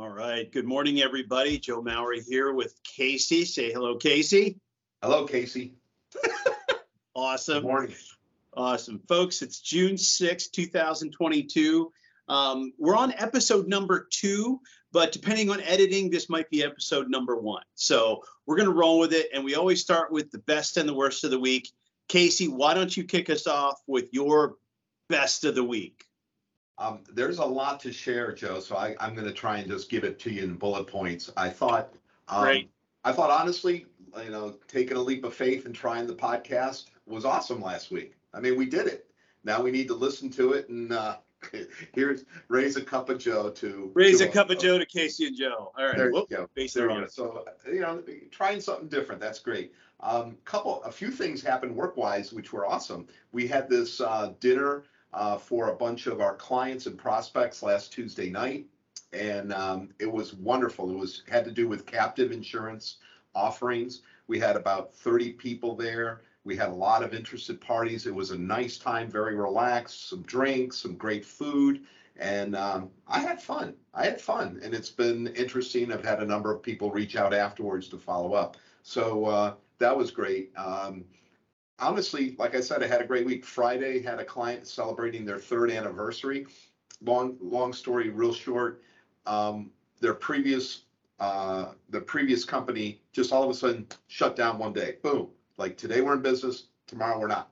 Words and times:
All 0.00 0.08
right. 0.08 0.50
Good 0.50 0.64
morning, 0.64 1.02
everybody. 1.02 1.58
Joe 1.58 1.82
Maury 1.82 2.22
here 2.22 2.54
with 2.54 2.74
Casey. 2.84 3.44
Say 3.44 3.70
hello, 3.70 3.96
Casey. 3.96 4.58
Hello, 5.02 5.26
Casey. 5.26 5.74
awesome. 7.14 7.56
Good 7.56 7.64
morning. 7.64 7.94
Awesome. 8.56 9.02
Folks, 9.06 9.42
it's 9.42 9.60
June 9.60 9.98
6, 9.98 10.48
2022. 10.48 11.92
Um, 12.28 12.72
we're 12.78 12.96
on 12.96 13.12
episode 13.18 13.68
number 13.68 14.08
two, 14.10 14.62
but 14.90 15.12
depending 15.12 15.50
on 15.50 15.60
editing, 15.60 16.08
this 16.08 16.30
might 16.30 16.48
be 16.48 16.64
episode 16.64 17.10
number 17.10 17.36
one. 17.36 17.64
So 17.74 18.22
we're 18.46 18.56
going 18.56 18.70
to 18.70 18.74
roll 18.74 19.00
with 19.00 19.12
it. 19.12 19.28
And 19.34 19.44
we 19.44 19.54
always 19.54 19.82
start 19.82 20.10
with 20.10 20.30
the 20.30 20.38
best 20.38 20.78
and 20.78 20.88
the 20.88 20.94
worst 20.94 21.24
of 21.24 21.30
the 21.30 21.38
week. 21.38 21.70
Casey, 22.08 22.48
why 22.48 22.72
don't 22.72 22.96
you 22.96 23.04
kick 23.04 23.28
us 23.28 23.46
off 23.46 23.78
with 23.86 24.08
your 24.12 24.54
best 25.10 25.44
of 25.44 25.54
the 25.54 25.62
week? 25.62 26.06
Um, 26.80 27.00
there's 27.12 27.38
a 27.38 27.44
lot 27.44 27.78
to 27.80 27.92
share, 27.92 28.32
Joe. 28.32 28.58
So 28.58 28.74
I, 28.74 28.96
am 29.00 29.14
going 29.14 29.26
to 29.26 29.34
try 29.34 29.58
and 29.58 29.70
just 29.70 29.90
give 29.90 30.02
it 30.02 30.18
to 30.20 30.30
you 30.30 30.42
in 30.42 30.54
bullet 30.54 30.86
points. 30.86 31.30
I 31.36 31.50
thought, 31.50 31.92
um. 32.28 32.64
I 33.04 33.12
thought 33.12 33.30
honestly, 33.30 33.86
you 34.22 34.30
know, 34.30 34.56
taking 34.66 34.96
a 34.96 35.00
leap 35.00 35.24
of 35.24 35.34
faith 35.34 35.66
and 35.66 35.74
trying 35.74 36.06
the 36.06 36.14
podcast 36.14 36.86
was 37.06 37.24
awesome 37.24 37.62
last 37.62 37.90
week. 37.90 38.14
I 38.34 38.40
mean, 38.40 38.56
we 38.56 38.66
did 38.66 38.86
it. 38.86 39.06
Now 39.44 39.62
we 39.62 39.70
need 39.70 39.88
to 39.88 39.94
listen 39.94 40.30
to 40.30 40.52
it 40.52 40.68
and 40.68 40.92
uh, 40.92 41.16
here's 41.94 42.24
raise 42.48 42.76
a 42.76 42.82
cup 42.82 43.08
of 43.08 43.18
Joe 43.18 43.50
to 43.50 43.90
raise 43.94 44.18
to 44.18 44.28
a 44.28 44.32
cup 44.32 44.50
of 44.50 44.58
Joe 44.58 44.78
to 44.78 44.84
Casey 44.84 45.26
and 45.26 45.36
Joe. 45.36 45.72
All 45.76 45.86
right, 45.86 45.96
there 45.96 46.10
you 46.10 46.26
go. 46.28 46.48
There 46.54 46.90
you 46.90 47.00
go. 47.00 47.06
So 47.06 47.44
you 47.66 47.80
know, 47.80 48.02
trying 48.30 48.60
something 48.60 48.88
different. 48.88 49.20
That's 49.20 49.38
great. 49.38 49.72
Um, 50.00 50.36
couple, 50.44 50.82
a 50.82 50.92
few 50.92 51.10
things 51.10 51.42
happened 51.42 51.74
work-wise, 51.74 52.32
which 52.32 52.52
were 52.52 52.66
awesome. 52.66 53.06
We 53.32 53.46
had 53.46 53.68
this 53.68 54.00
uh, 54.00 54.32
dinner 54.40 54.84
uh, 55.12 55.36
for 55.36 55.70
a 55.70 55.76
bunch 55.76 56.06
of 56.06 56.20
our 56.20 56.36
clients 56.36 56.86
and 56.86 56.98
prospects 56.98 57.62
last 57.62 57.92
Tuesday 57.92 58.30
night, 58.30 58.66
and 59.12 59.52
um, 59.52 59.88
it 59.98 60.10
was 60.10 60.34
wonderful. 60.34 60.90
It 60.90 60.96
was 60.96 61.22
had 61.28 61.44
to 61.44 61.50
do 61.50 61.68
with 61.68 61.86
captive 61.86 62.32
insurance 62.32 62.98
offerings. 63.34 64.02
We 64.26 64.38
had 64.38 64.56
about 64.56 64.94
30 64.94 65.32
people 65.32 65.74
there. 65.74 66.22
We 66.44 66.56
had 66.56 66.68
a 66.68 66.74
lot 66.74 67.02
of 67.02 67.12
interested 67.12 67.60
parties. 67.60 68.06
It 68.06 68.14
was 68.14 68.30
a 68.30 68.38
nice 68.38 68.78
time, 68.78 69.10
very 69.10 69.34
relaxed, 69.34 70.08
some 70.08 70.22
drinks, 70.22 70.78
some 70.78 70.96
great 70.96 71.24
food, 71.24 71.82
and 72.16 72.56
um, 72.56 72.90
I 73.06 73.20
had 73.20 73.42
fun. 73.42 73.74
I 73.92 74.04
had 74.04 74.20
fun, 74.20 74.60
and 74.62 74.74
it's 74.74 74.90
been 74.90 75.26
interesting. 75.28 75.92
I've 75.92 76.04
had 76.04 76.22
a 76.22 76.26
number 76.26 76.52
of 76.52 76.62
people 76.62 76.90
reach 76.90 77.16
out 77.16 77.34
afterwards 77.34 77.88
to 77.88 77.98
follow 77.98 78.32
up. 78.34 78.56
So 78.82 79.26
uh, 79.26 79.54
that 79.78 79.96
was 79.96 80.10
great. 80.10 80.50
Um, 80.56 81.04
honestly, 81.80 82.34
like 82.38 82.54
I 82.54 82.60
said, 82.60 82.82
I 82.82 82.86
had 82.86 83.00
a 83.00 83.06
great 83.06 83.26
week. 83.26 83.44
Friday 83.44 84.02
had 84.02 84.20
a 84.20 84.24
client 84.24 84.66
celebrating 84.66 85.24
their 85.24 85.38
third 85.38 85.70
anniversary. 85.70 86.46
Long, 87.02 87.36
long 87.40 87.72
story, 87.72 88.10
real 88.10 88.34
short. 88.34 88.82
Um, 89.26 89.70
their 90.00 90.14
previous, 90.14 90.82
uh, 91.18 91.72
the 91.88 92.00
previous 92.00 92.44
company 92.44 93.00
just 93.12 93.32
all 93.32 93.42
of 93.42 93.50
a 93.50 93.54
sudden 93.54 93.86
shut 94.08 94.36
down 94.36 94.58
one 94.58 94.72
day. 94.72 94.96
Boom! 95.02 95.28
Like 95.56 95.76
today 95.76 96.00
we're 96.00 96.14
in 96.14 96.22
business, 96.22 96.68
tomorrow 96.86 97.18
we're 97.18 97.28
not. 97.28 97.50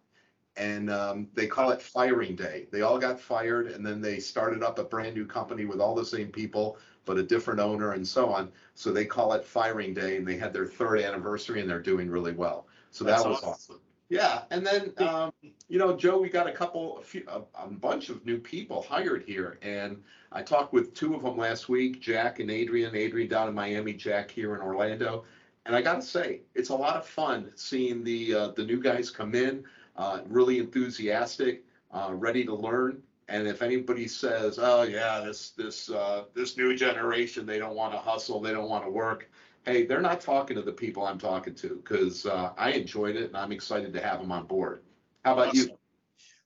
And 0.56 0.90
um, 0.90 1.28
they 1.34 1.46
call 1.46 1.70
it 1.70 1.80
firing 1.80 2.34
day. 2.34 2.66
They 2.72 2.80
all 2.80 2.98
got 2.98 3.20
fired, 3.20 3.68
and 3.68 3.86
then 3.86 4.00
they 4.00 4.18
started 4.18 4.62
up 4.62 4.78
a 4.78 4.84
brand 4.84 5.14
new 5.14 5.24
company 5.24 5.66
with 5.66 5.80
all 5.80 5.94
the 5.94 6.04
same 6.04 6.32
people, 6.32 6.78
but 7.04 7.16
a 7.16 7.22
different 7.22 7.60
owner 7.60 7.92
and 7.92 8.06
so 8.06 8.30
on. 8.30 8.50
So 8.74 8.90
they 8.90 9.04
call 9.04 9.34
it 9.34 9.44
firing 9.44 9.94
day, 9.94 10.16
and 10.16 10.26
they 10.26 10.36
had 10.36 10.52
their 10.52 10.66
third 10.66 11.00
anniversary, 11.00 11.60
and 11.60 11.70
they're 11.70 11.80
doing 11.80 12.10
really 12.10 12.32
well. 12.32 12.66
So 12.90 13.04
That's 13.04 13.22
that 13.22 13.28
was 13.28 13.38
awesome. 13.38 13.50
awesome. 13.50 13.80
Yeah, 14.09 14.42
and 14.51 14.67
then 14.67 14.92
um, 14.98 15.33
you 15.69 15.78
know, 15.78 15.95
Joe, 15.95 16.19
we 16.19 16.31
got 16.31 16.47
a 16.47 16.53
couple, 16.53 16.98
a, 16.98 17.03
few, 17.03 17.25
a, 17.28 17.42
a, 17.62 17.69
bunch 17.69 18.09
of 18.09 18.25
new 18.25 18.39
people 18.39 18.83
hired 18.83 19.23
here, 19.25 19.59
and 19.61 20.03
I 20.33 20.42
talked 20.42 20.73
with 20.73 20.95
two 20.95 21.14
of 21.14 21.23
them 21.23 21.37
last 21.37 21.69
week, 21.69 22.01
Jack 22.01 22.41
and 22.41 22.51
Adrian. 22.51 22.95
Adrian 22.95 23.29
down 23.29 23.48
in 23.48 23.55
Miami, 23.55 23.92
Jack 23.92 24.31
here 24.31 24.55
in 24.55 24.62
Orlando, 24.62 25.25
and 25.67 25.77
I 25.77 25.83
got 25.83 25.97
to 25.97 26.03
say, 26.03 26.41
it's 26.55 26.70
a 26.70 26.75
lot 26.75 26.97
of 26.97 27.06
fun 27.06 27.53
seeing 27.55 28.03
the 28.03 28.34
uh, 28.34 28.48
the 28.48 28.64
new 28.64 28.81
guys 28.81 29.11
come 29.11 29.34
in, 29.34 29.62
uh, 29.97 30.20
really 30.27 30.58
enthusiastic, 30.58 31.64
uh, 31.92 32.08
ready 32.14 32.45
to 32.47 32.55
learn. 32.55 33.02
And 33.29 33.47
if 33.47 33.61
anybody 33.61 34.08
says, 34.08 34.58
"Oh 34.58 34.85
yeah, 34.85 35.20
this 35.20 35.51
this 35.51 35.91
uh, 35.91 36.24
this 36.33 36.57
new 36.57 36.74
generation, 36.74 37.45
they 37.45 37.58
don't 37.58 37.77
want 37.77 37.92
to 37.92 37.98
hustle, 37.98 38.41
they 38.41 38.52
don't 38.52 38.70
want 38.70 38.85
to 38.85 38.91
work," 38.91 39.30
hey, 39.64 39.86
they're 39.86 40.01
not 40.01 40.20
talking 40.20 40.57
to 40.57 40.63
the 40.63 40.73
people 40.73 41.05
I'm 41.05 41.19
talking 41.19 41.55
to 41.57 41.80
because 41.83 42.27
uh, 42.27 42.52
I 42.57 42.73
enjoyed 42.73 43.17
it 43.17 43.27
and 43.27 43.36
I'm 43.36 43.52
excited 43.52 43.92
to 43.92 44.01
have 44.02 44.20
them 44.20 44.33
on 44.33 44.46
board. 44.46 44.83
How 45.24 45.35
about 45.35 45.48
awesome. 45.48 45.69
you? 45.69 45.79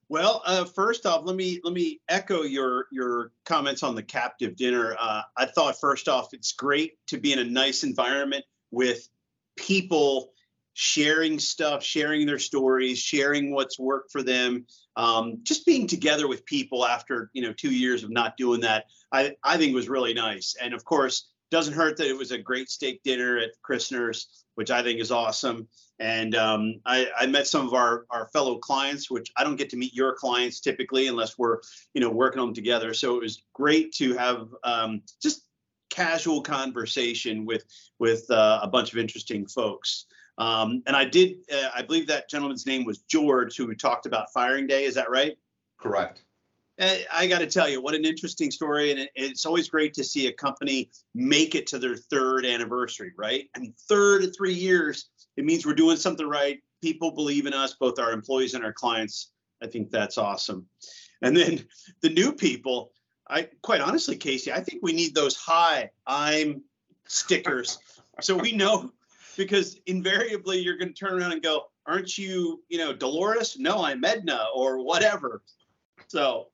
Well, 0.09 0.43
uh, 0.45 0.65
first 0.65 1.07
off, 1.07 1.23
let 1.25 1.37
me 1.37 1.61
let 1.65 1.73
me 1.73 2.01
echo 2.09 2.43
your 2.43 2.87
your 2.93 3.33
comments 3.47 3.83
on 3.83 3.95
the 3.95 4.03
captive 4.03 4.57
dinner. 4.57 4.95
Uh, 4.99 5.23
I 5.37 5.47
thought 5.47 5.81
first 5.81 6.07
off, 6.07 6.35
it's 6.35 6.53
great 6.53 6.99
to 7.07 7.19
be 7.19 7.33
in 7.33 7.39
a 7.39 7.45
nice 7.45 7.83
environment 7.83 8.45
with 8.71 9.09
people 9.57 10.33
sharing 10.75 11.39
stuff, 11.39 11.83
sharing 11.83 12.27
their 12.27 12.39
stories, 12.39 12.99
sharing 12.99 13.53
what's 13.53 13.79
worked 13.79 14.13
for 14.13 14.23
them. 14.23 14.67
Um, 14.97 15.39
just 15.45 15.65
being 15.65 15.87
together 15.87 16.29
with 16.29 16.45
people 16.45 16.85
after 16.85 17.31
you 17.33 17.43
know 17.43 17.55
two 17.55 17.73
years 17.73 18.05
of 18.05 18.11
not 18.11 18.37
doing 18.37 18.61
that, 18.61 18.87
I 19.11 19.37
I 19.43 19.57
think 19.57 19.75
was 19.75 19.89
really 19.89 20.13
nice. 20.13 20.57
And 20.61 20.75
of 20.75 20.85
course, 20.85 21.31
doesn't 21.53 21.75
hurt 21.75 21.99
that 21.99 22.09
it 22.09 22.17
was 22.17 22.33
a 22.33 22.39
great 22.39 22.71
steak 22.71 23.03
dinner 23.05 23.39
at 23.39 23.51
Christner's, 23.63 24.45
which 24.55 24.71
I 24.71 24.83
think 24.83 25.01
is 25.01 25.13
awesome. 25.13 25.69
And 26.01 26.35
um, 26.35 26.81
I, 26.87 27.09
I, 27.17 27.27
met 27.27 27.47
some 27.47 27.67
of 27.67 27.75
our, 27.75 28.07
our 28.11 28.27
fellow 28.33 28.59
clients, 28.59 29.11
which 29.11 29.31
I 29.37 29.45
don't 29.45 29.57
get 29.57 29.69
to 29.71 29.77
meet 29.77 29.95
your 29.95 30.15
clients 30.15 30.61
typically 30.61 31.07
unless 31.07 31.39
we're, 31.39 31.59
you 31.93 32.01
know, 32.01 32.11
working 32.11 32.41
on 32.41 32.49
them 32.49 32.55
together. 32.55 32.95
So 32.95 33.17
it 33.17 33.23
was 33.23 33.45
great 33.53 33.93
to 33.97 34.15
have 34.15 34.49
um, 34.65 35.03
just 35.23 35.43
casual 35.91 36.41
conversation 36.41 37.45
with 37.45 37.65
with 37.99 38.29
uh, 38.31 38.61
a 38.63 38.69
bunch 38.69 38.93
of 38.93 38.99
interesting 38.99 39.47
folks. 39.47 40.07
Um, 40.39 40.83
and 40.87 40.97
I 40.97 41.05
did, 41.05 41.35
uh, 41.53 41.69
I 41.75 41.83
believe 41.83 42.07
that 42.07 42.31
gentleman's 42.31 42.67
name 42.67 42.87
was 42.87 43.01
George, 43.01 43.57
who 43.57 43.67
we 43.67 43.77
talked 43.77 44.07
about 44.07 44.33
firing 44.33 44.67
day. 44.67 44.85
Is 44.85 44.95
that 44.95 45.11
right? 45.11 45.37
Correct. 45.79 46.23
Eh, 46.79 47.03
I 47.13 47.27
got 47.27 47.41
to 47.41 47.47
tell 47.47 47.69
you, 47.69 47.81
what 47.83 47.95
an 47.95 48.05
interesting 48.05 48.51
story. 48.51 48.91
And 48.93 49.09
it's 49.15 49.45
always 49.45 49.69
great 49.69 49.95
to 49.95 50.05
see 50.05 50.27
a 50.27 50.33
company 50.33 50.91
make 51.15 51.55
it 51.55 51.67
to 51.69 51.79
their 51.79 51.97
third 51.97 52.47
anniversary, 52.47 53.13
right? 53.17 53.49
I 53.55 53.61
mean, 53.61 53.75
third 53.89 54.35
three 54.37 54.55
years, 54.55 55.11
it 55.37 55.45
means 55.45 55.67
we're 55.67 55.75
doing 55.75 55.97
something 55.97 56.27
right. 56.27 56.61
People 56.81 57.13
believe 57.13 57.47
in 57.47 57.53
us, 57.53 57.75
both 57.75 57.99
our 57.99 58.13
employees 58.13 58.55
and 58.55 58.65
our 58.65 58.73
clients. 58.73 59.33
I 59.63 59.67
think 59.67 59.91
that's 59.91 60.19
awesome. 60.19 60.67
And 61.21 61.37
then 61.37 61.65
the 62.01 62.11
new 62.11 62.33
people, 62.33 62.93
I 63.29 63.49
quite 63.63 63.81
honestly, 63.81 64.17
Casey, 64.17 64.53
I 64.53 64.61
think 64.61 64.83
we 64.83 64.93
need 64.93 65.15
those 65.15 65.37
hi, 65.37 65.91
I'm 66.07 66.63
stickers. 67.07 67.79
so 68.21 68.37
we 68.37 68.53
know 68.53 68.93
because 69.37 69.79
invariably 69.87 70.59
you're 70.59 70.77
going 70.77 70.93
to 70.93 70.95
turn 70.95 71.21
around 71.21 71.33
and 71.33 71.43
go, 71.43 71.67
aren't 71.87 72.19
you, 72.19 72.63
you 72.69 72.79
know, 72.79 72.93
Dolores? 72.93 73.57
No, 73.59 73.85
I'm 73.85 74.05
Edna 74.05 74.47
or 74.55 74.83
whatever. 74.85 75.43
So, 76.13 76.49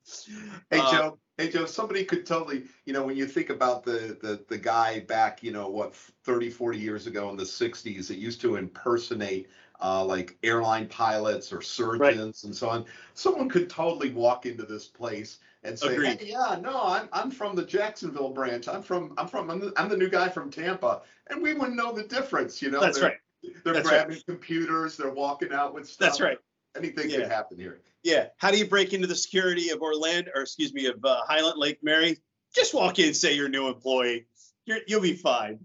hey 0.71 0.79
uh, 0.79 0.93
Joe, 0.93 1.19
hey 1.37 1.49
Joe, 1.49 1.65
somebody 1.65 2.05
could 2.05 2.25
totally, 2.25 2.63
you 2.85 2.93
know, 2.93 3.05
when 3.05 3.17
you 3.17 3.27
think 3.27 3.51
about 3.51 3.83
the 3.83 4.17
the 4.23 4.45
the 4.49 4.57
guy 4.57 5.01
back, 5.01 5.43
you 5.43 5.51
know, 5.51 5.69
what 5.69 5.97
30, 5.97 6.49
40 6.49 6.79
years 6.79 7.09
ago 7.09 7.29
in 7.31 7.37
the 7.37 7.43
60s 7.43 8.07
that 8.07 8.19
used 8.19 8.41
to 8.43 8.55
impersonate 8.55 9.49
uh, 9.83 10.05
like 10.05 10.39
airline 10.45 10.87
pilots 10.87 11.53
or 11.53 11.61
surgeons 11.61 12.01
right. 12.01 12.45
and 12.45 12.55
so 12.55 12.69
on. 12.69 12.85
Someone 13.15 13.49
could 13.49 13.69
totally 13.69 14.11
walk 14.11 14.47
into 14.47 14.63
this 14.63 14.87
place 14.87 15.41
and 15.65 15.77
say, 15.77 15.93
Agreed. 15.93 16.21
"Hey, 16.21 16.29
yeah, 16.29 16.57
no, 16.63 16.81
I'm 16.81 17.09
I'm 17.13 17.33
from 17.33 17.57
the 17.57 17.65
Jacksonville 17.65 18.31
branch. 18.31 18.69
I'm 18.69 18.85
from 18.85 19.13
I'm 19.19 19.27
from 19.27 19.51
I'm 19.51 19.59
the, 19.59 19.73
I'm 19.77 19.89
the 19.89 19.97
new 19.97 20.09
guy 20.09 20.29
from 20.29 20.53
Tampa," 20.53 21.03
and 21.31 21.43
we 21.43 21.55
wouldn't 21.55 21.75
know 21.75 21.93
the 21.93 22.05
difference. 22.05 22.63
You 22.63 22.71
know, 22.71 22.79
that's 22.79 23.01
they're, 23.01 23.09
right. 23.09 23.55
They're 23.65 23.75
that's 23.75 23.89
grabbing 23.89 24.15
right. 24.15 24.27
computers. 24.27 24.97
They're 24.97 25.11
walking 25.11 25.53
out 25.53 25.75
with 25.75 25.89
stuff. 25.89 26.11
That's 26.11 26.21
right. 26.21 26.39
Anything 26.79 27.11
yeah. 27.11 27.19
could 27.19 27.29
happen 27.29 27.59
here. 27.59 27.81
Yeah. 28.03 28.27
How 28.39 28.51
do 28.51 28.59
you 28.59 28.67
break 28.67 28.93
into 28.93 29.07
the 29.07 29.15
security 29.15 29.71
of 29.71 29.81
Orlando, 29.81 30.31
or 30.35 30.43
excuse 30.43 30.73
me, 30.73 30.87
of 30.87 31.05
uh, 31.05 31.23
Highland 31.27 31.59
Lake 31.59 31.79
Mary? 31.83 32.19
Just 32.55 32.75
walk 32.75 32.99
in 32.99 33.07
and 33.07 33.17
say 33.17 33.35
you're 33.35 33.47
a 33.47 33.51
new 33.51 33.69
employee. 33.69 34.27
You're, 34.65 34.79
you'll 34.87 35.03
be 35.03 35.15
fine. 35.15 35.61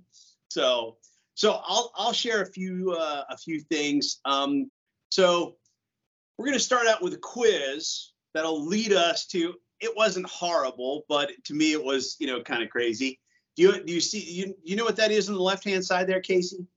So, 0.49 0.97
so 1.35 1.61
I'll 1.65 1.91
I'll 1.95 2.13
share 2.13 2.41
a 2.41 2.45
few 2.45 2.91
uh, 2.91 3.23
a 3.29 3.38
few 3.38 3.59
things. 3.61 4.19
Um, 4.25 4.69
so 5.09 5.55
we're 6.38 6.45
going 6.45 6.57
to 6.57 6.63
start 6.63 6.88
out 6.88 7.01
with 7.01 7.13
a 7.13 7.17
quiz 7.17 8.11
that'll 8.33 8.65
lead 8.65 8.93
us 8.93 9.25
to. 9.27 9.55
It 9.79 9.95
wasn't 9.95 10.27
horrible, 10.27 11.05
but 11.09 11.31
to 11.45 11.53
me 11.53 11.73
it 11.73 11.83
was 11.83 12.15
you 12.19 12.27
know 12.27 12.41
kind 12.41 12.63
of 12.63 12.69
crazy. 12.69 13.19
Do 13.55 13.63
you 13.63 13.83
do 13.83 13.93
you 13.93 14.01
see 14.01 14.19
you 14.19 14.55
you 14.63 14.75
know 14.75 14.85
what 14.85 14.95
that 14.97 15.11
is 15.11 15.29
on 15.29 15.35
the 15.35 15.41
left 15.41 15.63
hand 15.63 15.85
side 15.85 16.07
there, 16.07 16.21
Casey? 16.21 16.67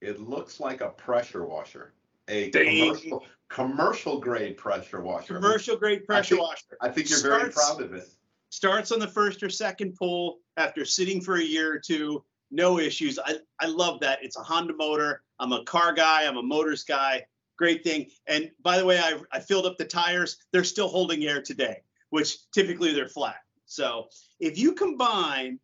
It 0.00 0.20
looks 0.20 0.60
like 0.60 0.82
a 0.82 0.90
pressure 0.90 1.44
washer 1.44 1.94
a 2.28 2.50
commercial, 2.50 3.24
commercial 3.48 4.20
grade 4.20 4.56
pressure 4.56 5.00
washer. 5.00 5.34
Commercial 5.34 5.76
grade 5.76 6.06
pressure 6.06 6.34
I 6.34 6.38
think, 6.38 6.48
washer. 6.48 6.78
I 6.80 6.88
think 6.88 7.08
you're 7.08 7.18
starts, 7.18 7.42
very 7.42 7.52
proud 7.52 7.82
of 7.82 7.94
it. 7.94 8.08
Starts 8.50 8.92
on 8.92 8.98
the 8.98 9.08
first 9.08 9.42
or 9.42 9.50
second 9.50 9.94
pull 9.96 10.38
after 10.56 10.84
sitting 10.84 11.20
for 11.20 11.36
a 11.36 11.42
year 11.42 11.72
or 11.72 11.78
two. 11.78 12.24
No 12.50 12.78
issues. 12.78 13.18
I, 13.18 13.36
I 13.60 13.66
love 13.66 14.00
that. 14.00 14.20
It's 14.22 14.36
a 14.36 14.42
Honda 14.42 14.74
motor. 14.74 15.22
I'm 15.40 15.52
a 15.52 15.64
car 15.64 15.92
guy. 15.92 16.26
I'm 16.26 16.36
a 16.36 16.42
motors 16.42 16.84
guy. 16.84 17.26
Great 17.58 17.82
thing. 17.82 18.06
And 18.26 18.50
by 18.62 18.78
the 18.78 18.84
way, 18.84 18.98
I, 18.98 19.18
I 19.32 19.40
filled 19.40 19.66
up 19.66 19.78
the 19.78 19.84
tires. 19.84 20.36
They're 20.52 20.64
still 20.64 20.88
holding 20.88 21.24
air 21.24 21.42
today, 21.42 21.82
which 22.10 22.50
typically 22.52 22.92
they're 22.92 23.08
flat. 23.08 23.36
So 23.64 24.08
if 24.38 24.58
you 24.58 24.72
combine 24.74 25.58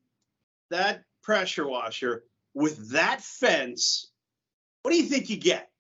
that 0.71 1.05
pressure 1.23 1.69
washer 1.69 2.25
with 2.55 2.91
that 2.91 3.21
fence, 3.21 4.11
what 4.83 4.91
do 4.91 4.97
you 4.97 5.05
think 5.05 5.31
you 5.31 5.37
get? 5.37 5.71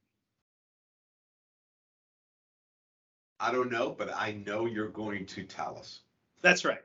I 3.42 3.50
don't 3.50 3.72
know, 3.72 3.90
but 3.90 4.08
I 4.14 4.40
know 4.46 4.66
you're 4.66 4.88
going 4.88 5.26
to 5.26 5.42
tell 5.42 5.76
us. 5.76 6.02
That's 6.42 6.64
right. 6.64 6.78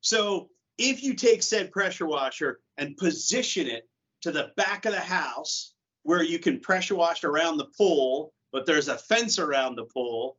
So 0.00 0.50
if 0.76 1.00
you 1.00 1.14
take 1.14 1.44
said 1.44 1.70
pressure 1.70 2.06
washer 2.06 2.58
and 2.76 2.96
position 2.96 3.68
it 3.68 3.88
to 4.22 4.32
the 4.32 4.50
back 4.56 4.84
of 4.84 4.92
the 4.92 5.00
house 5.00 5.74
where 6.02 6.24
you 6.24 6.40
can 6.40 6.58
pressure 6.58 6.96
wash 6.96 7.22
around 7.22 7.56
the 7.56 7.70
pool, 7.78 8.32
but 8.50 8.66
there's 8.66 8.88
a 8.88 8.98
fence 8.98 9.38
around 9.38 9.76
the 9.76 9.84
pool, 9.84 10.38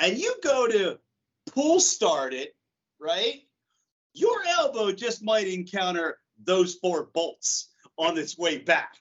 and 0.00 0.18
you 0.18 0.34
go 0.42 0.66
to 0.66 0.98
pull 1.46 1.78
start 1.78 2.34
it, 2.34 2.56
right? 2.98 3.42
Your 4.14 4.42
elbow 4.58 4.90
just 4.90 5.22
might 5.22 5.46
encounter 5.46 6.18
those 6.42 6.74
four 6.74 7.10
bolts 7.14 7.68
on 7.96 8.18
its 8.18 8.36
way 8.36 8.58
back, 8.58 8.96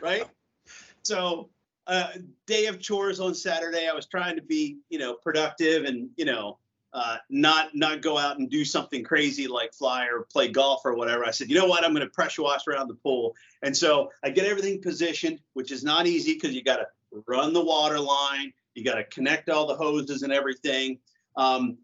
right? 0.00 0.26
so, 1.02 1.50
uh, 1.88 2.10
day 2.46 2.66
of 2.66 2.78
chores 2.80 3.18
on 3.18 3.34
Saturday, 3.34 3.88
I 3.88 3.94
was 3.94 4.06
trying 4.06 4.36
to 4.36 4.42
be, 4.42 4.78
you 4.90 4.98
know, 4.98 5.14
productive 5.14 5.84
and, 5.84 6.10
you 6.16 6.24
know, 6.26 6.58
uh, 6.92 7.16
not 7.28 7.74
not 7.74 8.00
go 8.00 8.16
out 8.16 8.38
and 8.38 8.48
do 8.48 8.64
something 8.64 9.04
crazy 9.04 9.46
like 9.46 9.74
fly 9.74 10.06
or 10.06 10.26
play 10.32 10.48
golf 10.48 10.82
or 10.84 10.94
whatever. 10.94 11.24
I 11.24 11.30
said, 11.30 11.50
you 11.50 11.56
know 11.58 11.66
what, 11.66 11.84
I'm 11.84 11.92
going 11.92 12.06
to 12.06 12.10
pressure 12.10 12.42
wash 12.42 12.66
around 12.66 12.88
the 12.88 12.94
pool, 12.94 13.34
and 13.62 13.76
so 13.76 14.10
I 14.24 14.30
get 14.30 14.46
everything 14.46 14.80
positioned, 14.80 15.40
which 15.52 15.70
is 15.70 15.84
not 15.84 16.06
easy 16.06 16.32
because 16.34 16.54
you 16.54 16.62
got 16.62 16.76
to 16.76 16.86
run 17.26 17.52
the 17.52 17.62
water 17.64 18.00
line, 18.00 18.52
you 18.74 18.84
got 18.84 18.94
to 18.94 19.04
connect 19.04 19.50
all 19.50 19.66
the 19.66 19.74
hoses 19.74 20.22
and 20.22 20.32
everything. 20.32 20.98
Um, 21.36 21.76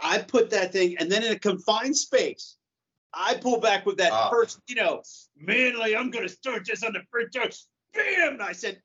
I 0.00 0.18
put 0.18 0.50
that 0.50 0.72
thing, 0.72 0.96
and 0.98 1.10
then 1.10 1.24
in 1.24 1.32
a 1.32 1.38
confined 1.38 1.96
space, 1.96 2.58
I 3.12 3.34
pull 3.34 3.58
back 3.58 3.86
with 3.86 3.96
that 3.98 4.12
Ah. 4.12 4.30
first, 4.30 4.60
you 4.68 4.76
know, 4.76 5.02
manly. 5.36 5.96
I'm 5.96 6.10
going 6.10 6.26
to 6.26 6.32
start 6.32 6.64
this 6.64 6.84
on 6.84 6.92
the 6.92 7.02
front 7.10 7.32
door. 7.32 7.48
Bam! 7.92 8.38
I 8.40 8.52
said, 8.52 8.80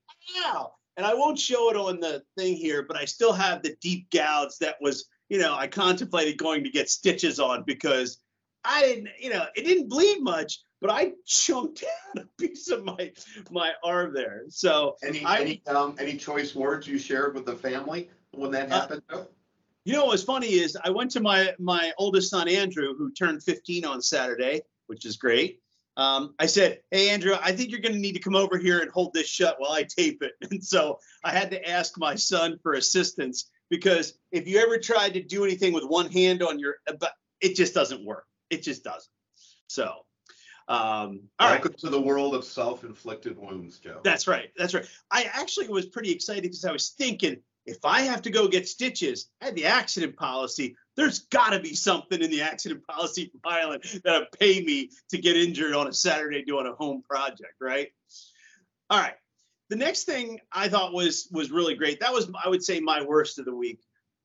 ow. 0.45 0.73
And 0.97 1.05
I 1.05 1.13
won't 1.13 1.39
show 1.39 1.69
it 1.71 1.75
on 1.77 1.99
the 1.99 2.23
thing 2.37 2.55
here, 2.55 2.83
but 2.83 2.97
I 2.97 3.05
still 3.05 3.33
have 3.33 3.63
the 3.63 3.75
deep 3.81 4.09
gouge 4.11 4.57
that 4.59 4.75
was, 4.79 5.05
you 5.29 5.39
know, 5.39 5.55
I 5.55 5.67
contemplated 5.67 6.37
going 6.37 6.63
to 6.63 6.69
get 6.69 6.89
stitches 6.89 7.39
on 7.39 7.63
because 7.63 8.19
I 8.63 8.81
didn't, 8.83 9.09
you 9.19 9.31
know, 9.31 9.45
it 9.55 9.63
didn't 9.63 9.89
bleed 9.89 10.21
much, 10.21 10.59
but 10.81 10.91
I 10.91 11.13
chunked 11.25 11.83
out 12.17 12.23
a 12.23 12.27
piece 12.39 12.69
of 12.69 12.83
my 12.83 13.11
my 13.49 13.71
arm 13.83 14.13
there. 14.13 14.43
So 14.49 14.95
Any 15.03 15.25
I- 15.25 15.39
any 15.39 15.61
um 15.67 15.95
any 15.99 16.15
choice 16.15 16.53
words 16.53 16.87
you 16.87 16.99
shared 16.99 17.33
with 17.33 17.45
the 17.45 17.55
family 17.55 18.09
when 18.31 18.51
that 18.51 18.71
Uh, 18.71 18.81
happened? 18.81 19.01
Joe? 19.09 19.27
You 19.85 19.93
know 19.93 20.05
what's 20.05 20.23
funny 20.23 20.47
is 20.53 20.77
I 20.83 20.91
went 20.91 21.09
to 21.11 21.19
my 21.21 21.53
my 21.59 21.91
oldest 21.97 22.29
son 22.29 22.47
Andrew, 22.47 22.95
who 22.95 23.11
turned 23.11 23.41
15 23.43 23.83
on 23.83 24.01
Saturday, 24.01 24.61
which 24.87 25.05
is 25.05 25.17
great. 25.17 25.59
Um, 25.95 26.33
I 26.39 26.47
said, 26.47 26.79
"Hey 26.91 27.09
Andrew, 27.09 27.35
I 27.39 27.51
think 27.51 27.71
you're 27.71 27.79
going 27.79 27.93
to 27.93 27.99
need 27.99 28.13
to 28.13 28.19
come 28.19 28.35
over 28.35 28.57
here 28.57 28.79
and 28.79 28.89
hold 28.89 29.13
this 29.13 29.27
shut 29.27 29.55
while 29.59 29.71
I 29.71 29.83
tape 29.83 30.23
it." 30.23 30.33
And 30.51 30.63
so 30.63 30.99
I 31.23 31.31
had 31.31 31.51
to 31.51 31.69
ask 31.69 31.97
my 31.97 32.15
son 32.15 32.57
for 32.63 32.73
assistance 32.73 33.51
because 33.69 34.17
if 34.31 34.47
you 34.47 34.59
ever 34.59 34.77
tried 34.77 35.13
to 35.13 35.23
do 35.23 35.43
anything 35.43 35.73
with 35.73 35.83
one 35.83 36.11
hand 36.11 36.41
on 36.41 36.59
your, 36.59 36.75
but 36.99 37.13
it 37.41 37.55
just 37.55 37.73
doesn't 37.73 38.03
work. 38.03 38.25
It 38.49 38.63
just 38.63 38.83
doesn't. 38.83 39.09
So, 39.67 39.83
um, 40.67 41.21
all 41.39 41.49
right. 41.49 41.61
Welcome 41.61 41.73
to 41.79 41.89
the 41.89 42.01
world 42.01 42.35
of 42.35 42.45
self-inflicted 42.45 43.37
wounds, 43.37 43.79
Joe. 43.79 43.99
That's 44.03 44.27
right. 44.27 44.49
That's 44.57 44.73
right. 44.73 44.87
I 45.11 45.29
actually 45.33 45.67
was 45.67 45.87
pretty 45.87 46.11
excited 46.11 46.43
because 46.43 46.65
I 46.65 46.71
was 46.71 46.89
thinking 46.89 47.37
if 47.65 47.85
I 47.85 48.01
have 48.01 48.21
to 48.23 48.29
go 48.29 48.47
get 48.47 48.67
stitches, 48.67 49.29
I 49.41 49.45
have 49.45 49.55
the 49.55 49.65
accident 49.65 50.15
policy. 50.17 50.75
There's 50.95 51.19
got 51.19 51.51
to 51.51 51.59
be 51.59 51.73
something 51.73 52.21
in 52.21 52.29
the 52.29 52.41
accident 52.41 52.85
policy 52.85 53.31
from 53.43 53.79
that'll 54.03 54.27
pay 54.39 54.61
me 54.61 54.89
to 55.09 55.17
get 55.17 55.37
injured 55.37 55.73
on 55.73 55.87
a 55.87 55.93
Saturday 55.93 56.43
doing 56.43 56.67
a 56.67 56.73
home 56.73 57.03
project, 57.07 57.55
right? 57.61 57.89
All 58.89 58.99
right. 58.99 59.15
The 59.69 59.77
next 59.77 60.03
thing 60.03 60.39
I 60.51 60.67
thought 60.67 60.93
was 60.93 61.27
was 61.31 61.51
really 61.51 61.75
great. 61.75 62.01
That 62.01 62.13
was 62.13 62.29
I 62.43 62.49
would 62.49 62.63
say 62.63 62.79
my 62.79 63.03
worst 63.03 63.39
of 63.39 63.45
the 63.45 63.55
week. 63.55 63.79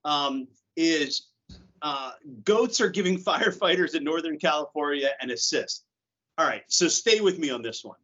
Um, 0.05 0.47
is 0.75 1.27
uh, 1.81 2.11
goats 2.43 2.79
are 2.79 2.89
giving 2.89 3.17
firefighters 3.23 3.95
in 3.95 4.03
Northern 4.03 4.37
California 4.37 5.09
an 5.19 5.31
assist. 5.31 5.83
All 6.37 6.45
right, 6.45 6.63
so 6.67 6.87
stay 6.87 7.19
with 7.19 7.37
me 7.37 7.49
on 7.49 7.61
this 7.61 7.83
one 7.83 7.97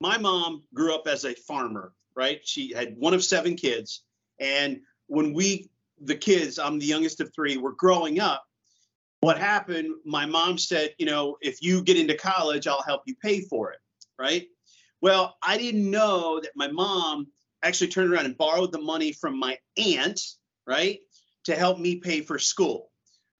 my 0.00 0.18
mom 0.18 0.62
grew 0.74 0.94
up 0.94 1.06
as 1.06 1.24
a 1.24 1.34
farmer, 1.34 1.92
right? 2.16 2.40
She 2.44 2.72
had 2.72 2.96
one 2.96 3.14
of 3.14 3.22
seven 3.22 3.54
kids. 3.54 4.02
And 4.40 4.80
when 5.06 5.32
we, 5.32 5.70
the 6.00 6.16
kids, 6.16 6.58
I'm 6.58 6.78
the 6.78 6.86
youngest 6.86 7.20
of 7.20 7.32
three, 7.34 7.56
were 7.56 7.72
growing 7.72 8.18
up, 8.20 8.44
what 9.20 9.38
happened, 9.38 9.94
my 10.04 10.26
mom 10.26 10.58
said, 10.58 10.94
you 10.98 11.06
know, 11.06 11.36
if 11.40 11.62
you 11.62 11.82
get 11.82 11.96
into 11.96 12.14
college, 12.14 12.66
I'll 12.66 12.82
help 12.82 13.02
you 13.06 13.14
pay 13.16 13.40
for 13.40 13.72
it, 13.72 13.78
right? 14.18 14.46
Well, 15.00 15.36
I 15.42 15.58
didn't 15.58 15.90
know 15.90 16.40
that 16.40 16.52
my 16.54 16.68
mom 16.68 17.28
actually 17.62 17.88
turned 17.88 18.12
around 18.12 18.26
and 18.26 18.36
borrowed 18.36 18.72
the 18.72 18.80
money 18.80 19.12
from 19.12 19.38
my 19.38 19.58
aunt, 19.76 20.20
right, 20.66 21.00
to 21.44 21.54
help 21.54 21.78
me 21.78 21.96
pay 21.96 22.20
for 22.20 22.38
school. 22.38 22.90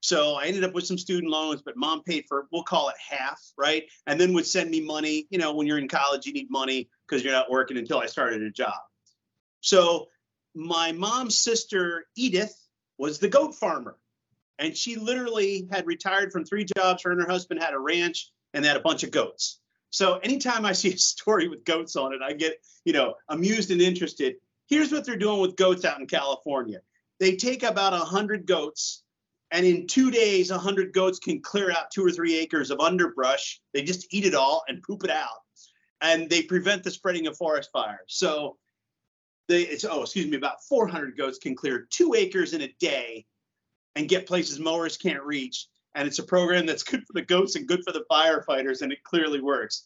So 0.00 0.34
I 0.34 0.44
ended 0.46 0.64
up 0.64 0.72
with 0.72 0.86
some 0.86 0.98
student 0.98 1.30
loans, 1.30 1.62
but 1.62 1.76
mom 1.76 2.02
paid 2.04 2.24
for, 2.28 2.46
we'll 2.52 2.62
call 2.62 2.88
it 2.88 2.96
half, 3.08 3.40
right? 3.58 3.84
And 4.06 4.20
then 4.20 4.32
would 4.34 4.46
send 4.46 4.70
me 4.70 4.80
money. 4.80 5.26
You 5.30 5.38
know, 5.38 5.54
when 5.54 5.66
you're 5.66 5.78
in 5.78 5.88
college, 5.88 6.26
you 6.26 6.32
need 6.32 6.50
money 6.50 6.88
because 7.08 7.24
you're 7.24 7.32
not 7.32 7.50
working 7.50 7.76
until 7.76 7.98
I 7.98 8.06
started 8.06 8.42
a 8.42 8.50
job. 8.50 8.74
So 9.60 10.08
my 10.54 10.92
mom's 10.92 11.38
sister, 11.38 12.06
Edith, 12.16 12.54
was 12.98 13.18
the 13.18 13.28
goat 13.28 13.54
farmer. 13.54 13.96
And 14.58 14.76
she 14.76 14.96
literally 14.96 15.68
had 15.70 15.86
retired 15.86 16.32
from 16.32 16.44
three 16.44 16.64
jobs. 16.64 17.02
Her 17.02 17.10
and 17.10 17.20
her 17.20 17.28
husband 17.28 17.62
had 17.62 17.74
a 17.74 17.78
ranch 17.78 18.30
and 18.54 18.64
they 18.64 18.68
had 18.68 18.76
a 18.76 18.80
bunch 18.80 19.02
of 19.02 19.10
goats. 19.10 19.60
So 19.90 20.14
anytime 20.18 20.64
I 20.64 20.72
see 20.72 20.94
a 20.94 20.98
story 20.98 21.48
with 21.48 21.64
goats 21.64 21.94
on 21.96 22.14
it, 22.14 22.20
I 22.22 22.32
get, 22.32 22.58
you 22.84 22.92
know, 22.92 23.14
amused 23.28 23.70
and 23.70 23.82
interested. 23.82 24.36
Here's 24.66 24.92
what 24.92 25.04
they're 25.04 25.16
doing 25.16 25.40
with 25.40 25.56
goats 25.56 25.84
out 25.84 26.00
in 26.00 26.06
California. 26.06 26.80
They 27.20 27.36
take 27.36 27.62
about 27.62 27.92
a 27.92 27.98
100 27.98 28.46
goats 28.46 29.02
and 29.50 29.64
in 29.64 29.86
two 29.86 30.10
days, 30.10 30.50
a 30.50 30.54
100 30.54 30.92
goats 30.92 31.18
can 31.18 31.40
clear 31.40 31.70
out 31.70 31.90
two 31.90 32.04
or 32.04 32.10
three 32.10 32.36
acres 32.36 32.70
of 32.70 32.80
underbrush. 32.80 33.60
They 33.72 33.82
just 33.82 34.12
eat 34.12 34.24
it 34.24 34.34
all 34.34 34.64
and 34.68 34.82
poop 34.82 35.04
it 35.04 35.10
out, 35.10 35.42
and 36.00 36.28
they 36.28 36.42
prevent 36.42 36.82
the 36.84 36.90
spreading 36.90 37.26
of 37.26 37.36
forest 37.36 37.70
fires. 37.72 38.06
So, 38.08 38.56
they 39.48 39.62
it's 39.62 39.84
oh 39.84 40.02
excuse 40.02 40.26
me, 40.26 40.36
about 40.36 40.62
400 40.64 41.16
goats 41.16 41.38
can 41.38 41.54
clear 41.54 41.86
two 41.90 42.14
acres 42.14 42.52
in 42.52 42.62
a 42.62 42.74
day, 42.80 43.26
and 43.94 44.08
get 44.08 44.26
places 44.26 44.58
mowers 44.58 44.96
can't 44.96 45.22
reach. 45.22 45.66
And 45.94 46.06
it's 46.06 46.18
a 46.18 46.24
program 46.24 46.66
that's 46.66 46.82
good 46.82 47.06
for 47.06 47.14
the 47.14 47.22
goats 47.22 47.56
and 47.56 47.66
good 47.66 47.82
for 47.84 47.92
the 47.92 48.04
firefighters, 48.10 48.82
and 48.82 48.92
it 48.92 49.02
clearly 49.04 49.40
works. 49.40 49.84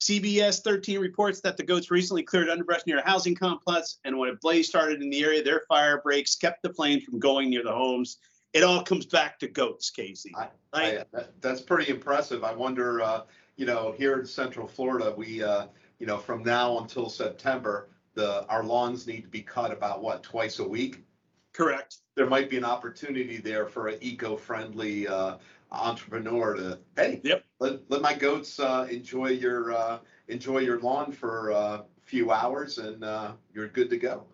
CBS 0.00 0.62
13 0.62 1.00
reports 1.00 1.40
that 1.40 1.56
the 1.56 1.62
goats 1.62 1.90
recently 1.90 2.22
cleared 2.22 2.50
underbrush 2.50 2.82
near 2.86 2.98
a 2.98 3.08
housing 3.08 3.34
complex, 3.34 3.98
and 4.04 4.16
when 4.16 4.28
a 4.28 4.36
blaze 4.36 4.68
started 4.68 5.02
in 5.02 5.10
the 5.10 5.24
area, 5.24 5.42
their 5.42 5.62
fire 5.66 6.00
breaks 6.04 6.36
kept 6.36 6.62
the 6.62 6.72
flames 6.74 7.04
from 7.04 7.18
going 7.18 7.50
near 7.50 7.64
the 7.64 7.72
homes 7.72 8.18
it 8.54 8.62
all 8.62 8.82
comes 8.82 9.04
back 9.04 9.38
to 9.40 9.48
goats, 9.48 9.90
Casey. 9.90 10.32
I- 10.36 10.48
I- 10.72 11.04
that- 11.12 11.40
That's 11.42 11.60
pretty 11.60 11.90
impressive. 11.90 12.44
I 12.44 12.52
wonder, 12.54 13.02
uh, 13.02 13.24
you 13.56 13.66
know, 13.66 13.94
here 13.96 14.18
in 14.18 14.26
Central 14.26 14.66
Florida, 14.66 15.12
we, 15.16 15.42
uh, 15.42 15.66
you 15.98 16.06
know, 16.06 16.18
from 16.18 16.42
now 16.42 16.78
until 16.78 17.08
September, 17.08 17.88
the, 18.14 18.46
our 18.48 18.64
lawns 18.64 19.06
need 19.06 19.22
to 19.22 19.28
be 19.28 19.42
cut 19.42 19.72
about, 19.72 20.02
what, 20.02 20.22
twice 20.22 20.58
a 20.58 20.68
week? 20.68 21.04
Correct. 21.52 21.98
There 22.16 22.26
might 22.26 22.50
be 22.50 22.56
an 22.56 22.64
opportunity 22.64 23.38
there 23.38 23.66
for 23.66 23.88
an 23.88 23.98
eco-friendly 24.00 25.08
uh, 25.08 25.36
entrepreneur 25.70 26.54
to, 26.54 26.78
hey, 26.96 27.20
Yep. 27.24 27.44
let, 27.60 27.90
let 27.90 28.02
my 28.02 28.14
goats 28.14 28.58
uh, 28.58 28.86
enjoy 28.90 29.30
your, 29.30 29.72
uh, 29.72 29.98
enjoy 30.28 30.58
your 30.58 30.80
lawn 30.80 31.12
for 31.12 31.50
a 31.50 31.84
few 32.02 32.30
hours 32.30 32.78
and 32.78 33.04
uh, 33.04 33.32
you're 33.52 33.68
good 33.68 33.90
to 33.90 33.96
go. 33.96 34.24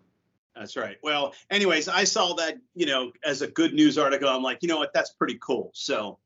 That's 0.54 0.76
right. 0.76 0.96
Well, 1.02 1.34
anyways, 1.50 1.88
I 1.88 2.04
saw 2.04 2.34
that, 2.34 2.58
you 2.74 2.84
know, 2.86 3.12
as 3.24 3.40
a 3.40 3.46
good 3.46 3.72
news 3.72 3.96
article. 3.96 4.28
I'm 4.28 4.42
like, 4.42 4.58
you 4.62 4.68
know 4.68 4.78
what? 4.78 4.92
That's 4.92 5.10
pretty 5.10 5.38
cool. 5.40 5.70
So, 5.74 6.18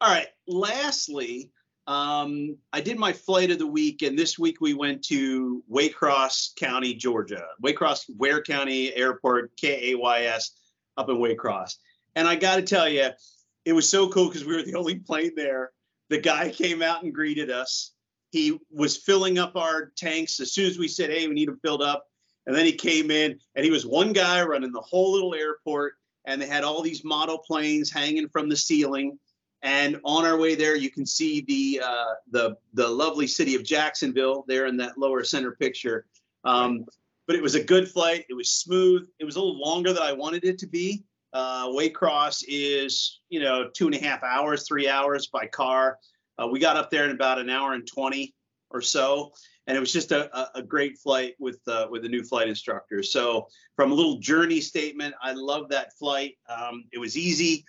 all 0.00 0.12
right. 0.12 0.26
Lastly, 0.46 1.50
um, 1.86 2.56
I 2.72 2.80
did 2.80 2.98
my 2.98 3.12
flight 3.12 3.50
of 3.50 3.58
the 3.58 3.66
week, 3.66 4.02
and 4.02 4.18
this 4.18 4.38
week 4.38 4.60
we 4.60 4.72
went 4.74 5.04
to 5.04 5.62
Waycross 5.70 6.54
County, 6.56 6.94
Georgia. 6.94 7.44
Waycross, 7.62 8.04
Ware 8.16 8.42
County 8.42 8.94
Airport, 8.94 9.56
K 9.56 9.92
A 9.92 9.98
Y 9.98 10.22
S, 10.24 10.52
up 10.96 11.08
in 11.10 11.16
Waycross. 11.16 11.76
And 12.16 12.26
I 12.26 12.36
got 12.36 12.56
to 12.56 12.62
tell 12.62 12.88
you, 12.88 13.10
it 13.64 13.72
was 13.72 13.88
so 13.88 14.08
cool 14.08 14.28
because 14.28 14.44
we 14.44 14.56
were 14.56 14.62
the 14.62 14.74
only 14.78 14.96
plane 14.96 15.32
there. 15.36 15.72
The 16.08 16.18
guy 16.18 16.50
came 16.50 16.82
out 16.82 17.02
and 17.02 17.14
greeted 17.14 17.50
us. 17.50 17.92
He 18.30 18.58
was 18.70 18.96
filling 18.96 19.38
up 19.38 19.56
our 19.56 19.92
tanks 19.96 20.40
as 20.40 20.52
soon 20.52 20.66
as 20.66 20.78
we 20.78 20.88
said, 20.88 21.10
"Hey, 21.10 21.28
we 21.28 21.34
need 21.34 21.48
them 21.48 21.60
filled 21.62 21.82
up." 21.82 22.06
And 22.46 22.54
then 22.54 22.66
he 22.66 22.72
came 22.72 23.10
in 23.10 23.38
and 23.54 23.64
he 23.64 23.70
was 23.70 23.86
one 23.86 24.12
guy 24.12 24.42
running 24.42 24.72
the 24.72 24.80
whole 24.80 25.12
little 25.12 25.34
airport. 25.34 25.94
And 26.26 26.40
they 26.40 26.46
had 26.46 26.64
all 26.64 26.82
these 26.82 27.04
model 27.04 27.38
planes 27.38 27.90
hanging 27.90 28.28
from 28.28 28.48
the 28.48 28.56
ceiling. 28.56 29.18
And 29.64 29.98
on 30.04 30.26
our 30.26 30.36
way 30.36 30.54
there, 30.54 30.76
you 30.76 30.90
can 30.90 31.06
see 31.06 31.40
the 31.40 31.82
uh, 31.82 32.14
the 32.30 32.56
the 32.74 32.86
lovely 32.86 33.26
city 33.26 33.54
of 33.54 33.64
Jacksonville 33.64 34.44
there 34.46 34.66
in 34.66 34.76
that 34.76 34.98
lower 34.98 35.24
center 35.24 35.52
picture. 35.52 36.04
Um, 36.44 36.84
but 37.26 37.34
it 37.34 37.42
was 37.42 37.54
a 37.54 37.64
good 37.64 37.88
flight. 37.88 38.26
It 38.28 38.34
was 38.34 38.52
smooth. 38.52 39.08
It 39.18 39.24
was 39.24 39.36
a 39.36 39.40
little 39.40 39.58
longer 39.58 39.94
than 39.94 40.02
I 40.02 40.12
wanted 40.12 40.44
it 40.44 40.58
to 40.58 40.66
be. 40.66 41.02
Uh, 41.32 41.68
Waycross 41.68 42.44
is 42.46 43.20
you 43.30 43.40
know 43.40 43.70
two 43.72 43.86
and 43.86 43.94
a 43.94 43.98
half 43.98 44.22
hours, 44.22 44.68
three 44.68 44.86
hours 44.86 45.28
by 45.28 45.46
car. 45.46 45.98
Uh, 46.38 46.46
we 46.46 46.60
got 46.60 46.76
up 46.76 46.90
there 46.90 47.06
in 47.06 47.10
about 47.10 47.38
an 47.38 47.48
hour 47.48 47.72
and 47.72 47.86
20 47.86 48.34
or 48.70 48.82
so, 48.82 49.32
and 49.66 49.76
it 49.76 49.80
was 49.80 49.92
just 49.92 50.12
a, 50.12 50.36
a, 50.36 50.50
a 50.56 50.62
great 50.62 50.98
flight 50.98 51.36
with 51.38 51.60
uh, 51.68 51.86
with 51.90 52.02
the 52.02 52.08
new 52.08 52.22
flight 52.22 52.48
instructor. 52.48 53.02
So 53.02 53.48
from 53.76 53.92
a 53.92 53.94
little 53.94 54.18
journey 54.18 54.60
statement, 54.60 55.14
I 55.22 55.32
love 55.32 55.70
that 55.70 55.96
flight. 55.98 56.36
Um, 56.50 56.84
it 56.92 56.98
was 56.98 57.16
easy 57.16 57.64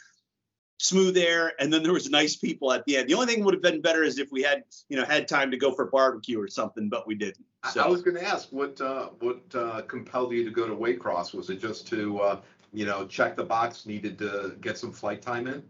smooth 0.78 1.18
air, 1.18 1.54
and 1.60 1.72
then 1.72 1.84
there 1.84 1.94
was 1.94 2.10
nice 2.10 2.36
people 2.36 2.72
at 2.72 2.84
the 2.86 2.98
end. 2.98 3.10
The 3.10 3.14
only 3.14 3.34
thing 3.34 3.44
would 3.44 3.54
have 3.54 3.64
been 3.64 3.82
better 3.82 4.04
is 4.04 4.20
if 4.20 4.32
we 4.32 4.42
had, 4.42 4.64
you 4.90 4.98
know, 4.98 5.06
had 5.06 5.28
time 5.28 5.52
to 5.52 5.58
go 5.58 5.72
for 5.72 5.86
barbecue 5.86 6.40
or 6.40 6.48
something, 6.48 6.90
but 6.90 7.08
we 7.08 7.16
didn't. 7.16 7.46
So. 7.74 7.82
I 7.82 7.88
was 7.88 8.02
going 8.02 8.16
to 8.18 8.24
ask 8.24 8.50
what 8.52 8.80
uh, 8.82 9.10
what 9.20 9.42
uh, 9.56 9.82
compelled 9.84 10.34
you 10.34 10.44
to 10.44 10.52
go 10.52 10.68
to 10.68 10.76
Waycross? 10.76 11.34
Was 11.34 11.50
it 11.50 11.60
just 11.60 11.88
to 11.88 12.20
uh, 12.20 12.42
you 12.74 12.86
know 12.86 13.06
check 13.08 13.36
the 13.36 13.44
box, 13.44 13.86
needed 13.86 14.18
to 14.20 14.56
get 14.62 14.78
some 14.78 14.92
flight 14.92 15.22
time 15.22 15.48
in? 15.48 15.64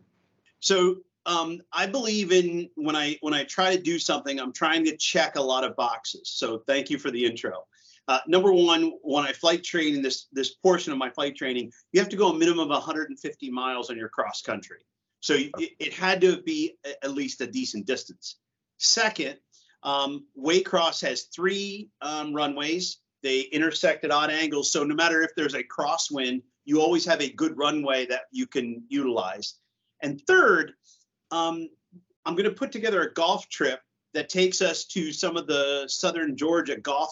So 0.60 0.98
um, 1.26 1.62
I 1.72 1.86
believe 1.86 2.32
in 2.32 2.70
when 2.76 2.96
I 2.96 3.18
when 3.22 3.34
I 3.34 3.44
try 3.44 3.76
to 3.76 3.82
do 3.82 4.00
something, 4.00 4.40
I'm 4.40 4.54
trying 4.54 4.86
to 4.86 4.98
check 4.98 5.36
a 5.36 5.42
lot 5.42 5.64
of 5.64 5.76
boxes. 5.76 6.32
So 6.34 6.64
thank 6.68 6.90
you 6.90 6.98
for 6.98 7.12
the 7.12 7.26
intro. 7.26 7.66
Uh, 8.08 8.20
number 8.28 8.54
one, 8.54 8.94
when 9.02 9.26
I 9.26 9.34
flight 9.34 9.64
train 9.64 9.96
in 9.96 10.02
this 10.02 10.28
this 10.32 10.56
portion 10.56 10.92
of 10.92 11.00
my 11.00 11.10
flight 11.10 11.36
training, 11.36 11.72
you 11.92 12.00
have 12.00 12.10
to 12.10 12.18
go 12.18 12.30
a 12.30 12.38
minimum 12.38 12.66
of 12.66 12.70
150 12.70 13.52
miles 13.52 13.90
on 13.90 13.98
your 13.98 14.10
cross 14.10 14.42
country. 14.42 14.80
So 15.26 15.34
it, 15.34 15.72
it 15.80 15.92
had 15.92 16.22
to 16.22 16.44
be 16.44 16.78
at 16.86 17.12
least 17.12 17.42
a 17.42 17.48
decent 17.48 17.88
distance. 17.88 18.38
Second, 18.78 19.38
um, 19.82 20.28
Waycross 20.38 21.02
has 21.02 21.24
three 21.36 21.90
um, 22.04 22.32
runways. 22.32 23.00
They 23.24 23.42
intersect 23.42 24.06
at 24.06 24.12
odd 24.12 24.30
angles. 24.30 24.72
So 24.72 24.84
no 24.84 24.94
matter 24.94 25.24
if 25.24 25.32
there's 25.36 25.56
a 25.56 25.64
crosswind, 25.64 26.44
you 26.66 26.80
always 26.80 27.06
have 27.06 27.22
a 27.22 27.32
good 27.32 27.58
runway 27.58 28.06
that 28.06 28.26
you 28.32 28.46
can 28.46 28.84
utilize. 28.88 29.56
And 30.04 30.22
third, 30.28 30.74
um, 31.32 31.70
I'm 32.24 32.36
going 32.36 32.48
to 32.48 32.56
put 32.56 32.72
together 32.72 33.02
a 33.02 33.14
golf 33.14 33.50
trip 33.50 33.80
that 34.14 34.30
takes 34.30 34.62
us 34.62 34.86
to 34.86 35.12
some 35.12 35.38
of 35.38 35.48
the 35.48 35.86
southern 35.88 36.38
Georgia 36.38 36.78
golf 36.78 37.10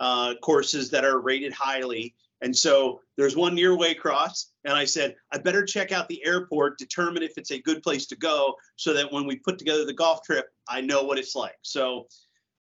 uh, 0.00 0.32
courses 0.42 0.88
that 0.92 1.04
are 1.04 1.20
rated 1.20 1.52
highly 1.52 2.14
and 2.40 2.56
so 2.56 3.00
there's 3.16 3.36
one 3.36 3.54
near 3.54 3.76
Waycross, 3.76 4.46
and 4.64 4.74
I 4.74 4.84
said, 4.84 5.16
I 5.32 5.38
better 5.38 5.64
check 5.64 5.92
out 5.92 6.08
the 6.08 6.24
airport, 6.24 6.78
determine 6.78 7.22
if 7.22 7.36
it's 7.36 7.50
a 7.50 7.60
good 7.60 7.82
place 7.82 8.06
to 8.06 8.16
go, 8.16 8.54
so 8.76 8.94
that 8.94 9.12
when 9.12 9.26
we 9.26 9.36
put 9.36 9.58
together 9.58 9.84
the 9.84 9.92
golf 9.92 10.22
trip, 10.22 10.46
I 10.68 10.80
know 10.80 11.02
what 11.02 11.18
it's 11.18 11.34
like. 11.34 11.56
So 11.62 12.06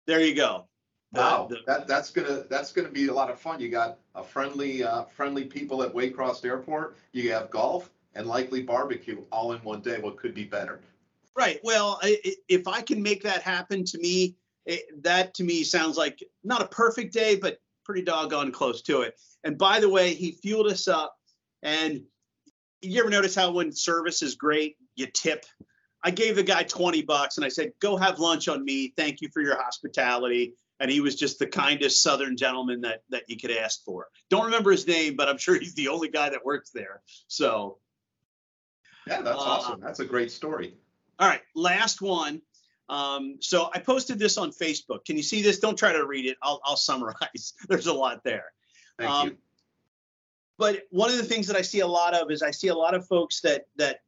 there 0.07 0.21
you 0.21 0.35
go. 0.35 0.69
Wow, 1.13 1.47
the, 1.49 1.59
that 1.67 1.87
that's 1.87 2.11
gonna 2.11 2.45
that's 2.51 2.73
gonna 2.73 2.89
be 2.89 3.07
a 3.09 3.13
lot 3.13 3.31
of 3.31 3.39
fun. 3.39 3.61
You 3.61 3.71
got 3.71 3.99
a 4.15 4.23
friendly 4.23 4.83
uh, 4.83 5.05
friendly 5.05 5.45
people 5.45 5.83
at 5.83 5.95
Waycross 5.95 6.45
Airport. 6.45 6.97
You 7.13 7.33
have 7.33 7.51
golf 7.51 7.91
and 8.15 8.27
likely 8.27 8.63
barbecue 8.63 9.23
all 9.31 9.53
in 9.53 9.59
one 9.61 9.81
day. 9.81 9.99
What 9.99 10.17
could 10.17 10.35
be 10.35 10.45
better? 10.45 10.81
Right. 11.37 11.61
Well, 11.63 12.01
I, 12.03 12.19
if 12.49 12.67
I 12.67 12.81
can 12.81 13.03
make 13.03 13.23
that 13.23 13.43
happen, 13.43 13.85
to 13.85 13.99
me, 13.99 14.37
it, 14.65 15.03
that 15.03 15.35
to 15.35 15.45
me 15.45 15.63
sounds 15.63 15.97
like 15.97 16.23
not 16.43 16.63
a 16.63 16.67
perfect 16.69 17.13
day, 17.13 17.37
but 17.37 17.59
pretty 17.87 18.03
doggone 18.03 18.51
close 18.51 18.83
to 18.83 19.03
it. 19.03 19.15
And 19.45 19.57
by 19.57 19.79
the 19.79 19.89
way, 19.89 20.13
he 20.13 20.33
fueled 20.33 20.67
us 20.67 20.89
up. 20.89 21.17
And 21.63 22.03
you 22.83 23.01
ever 23.01 23.09
notice 23.09 23.35
how 23.35 23.53
when 23.53 23.73
service 23.73 24.23
is 24.23 24.35
great, 24.35 24.77
you 24.97 25.07
tip? 25.07 25.47
I 26.05 26.11
gave 26.11 26.37
the 26.37 26.43
guy 26.43 26.65
20 26.65 27.03
bucks 27.03 27.37
and 27.37 27.47
I 27.47 27.49
said, 27.49 27.73
go 27.81 27.97
have 27.97 28.19
lunch 28.19 28.49
on 28.49 28.65
me. 28.65 28.93
Thank 28.97 29.21
you 29.21 29.29
for 29.33 29.41
your 29.41 29.57
hospitality. 29.57 30.55
And 30.81 30.91
he 30.91 31.01
was 31.01 31.15
just 31.15 31.39
the 31.39 31.47
kindest 31.47 32.03
Southern 32.03 32.37
gentleman 32.37 32.83
that, 32.83 33.03
that 33.09 33.23
you 33.29 33.39
could 33.39 33.51
ask 33.51 33.83
for. 33.85 34.09
Don't 34.29 34.45
remember 34.45 34.73
his 34.73 34.87
name, 34.87 35.17
but 35.17 35.29
I'm 35.29 35.39
sure 35.39 35.59
he's 35.59 35.75
the 35.75 35.89
only 35.89 36.09
guy 36.09 36.29
that 36.29 36.45
works 36.45 36.71
there. 36.71 37.03
So, 37.29 37.79
yeah, 39.07 39.23
that's 39.23 39.39
uh, 39.39 39.41
awesome. 39.41 39.81
That's 39.81 40.01
a 40.01 40.05
great 40.05 40.31
story. 40.31 40.75
All 41.19 41.29
right, 41.29 41.41
last 41.55 42.03
one. 42.03 42.43
Um, 42.89 43.37
so 43.41 43.71
I 43.75 43.81
posted 43.81 44.19
this 44.19 44.39
on 44.39 44.51
Facebook. 44.51 45.05
Can 45.05 45.17
you 45.17 45.23
see 45.23 45.43
this? 45.43 45.59
Don't 45.59 45.77
try 45.77 45.93
to 45.93 46.07
read 46.07 46.27
it. 46.27 46.37
I'll, 46.43 46.61
I'll 46.65 46.77
summarize. 46.77 47.55
There's 47.69 47.87
a 47.87 47.93
lot 47.93 48.23
there. 48.25 48.53
Thank 48.99 49.11
um, 49.11 49.29
you. 49.29 49.37
But 50.59 50.83
one 50.91 51.11
of 51.11 51.17
the 51.17 51.25
things 51.25 51.47
that 51.49 51.57
I 51.57 51.63
see 51.63 51.81
a 51.81 51.87
lot 51.87 52.15
of 52.15 52.31
is 52.31 52.43
I 52.43 52.51
see 52.51 52.69
a 52.69 52.75
lot 52.75 52.95
of 52.95 53.07
folks 53.07 53.41
that 53.43 53.67
that 53.77 54.01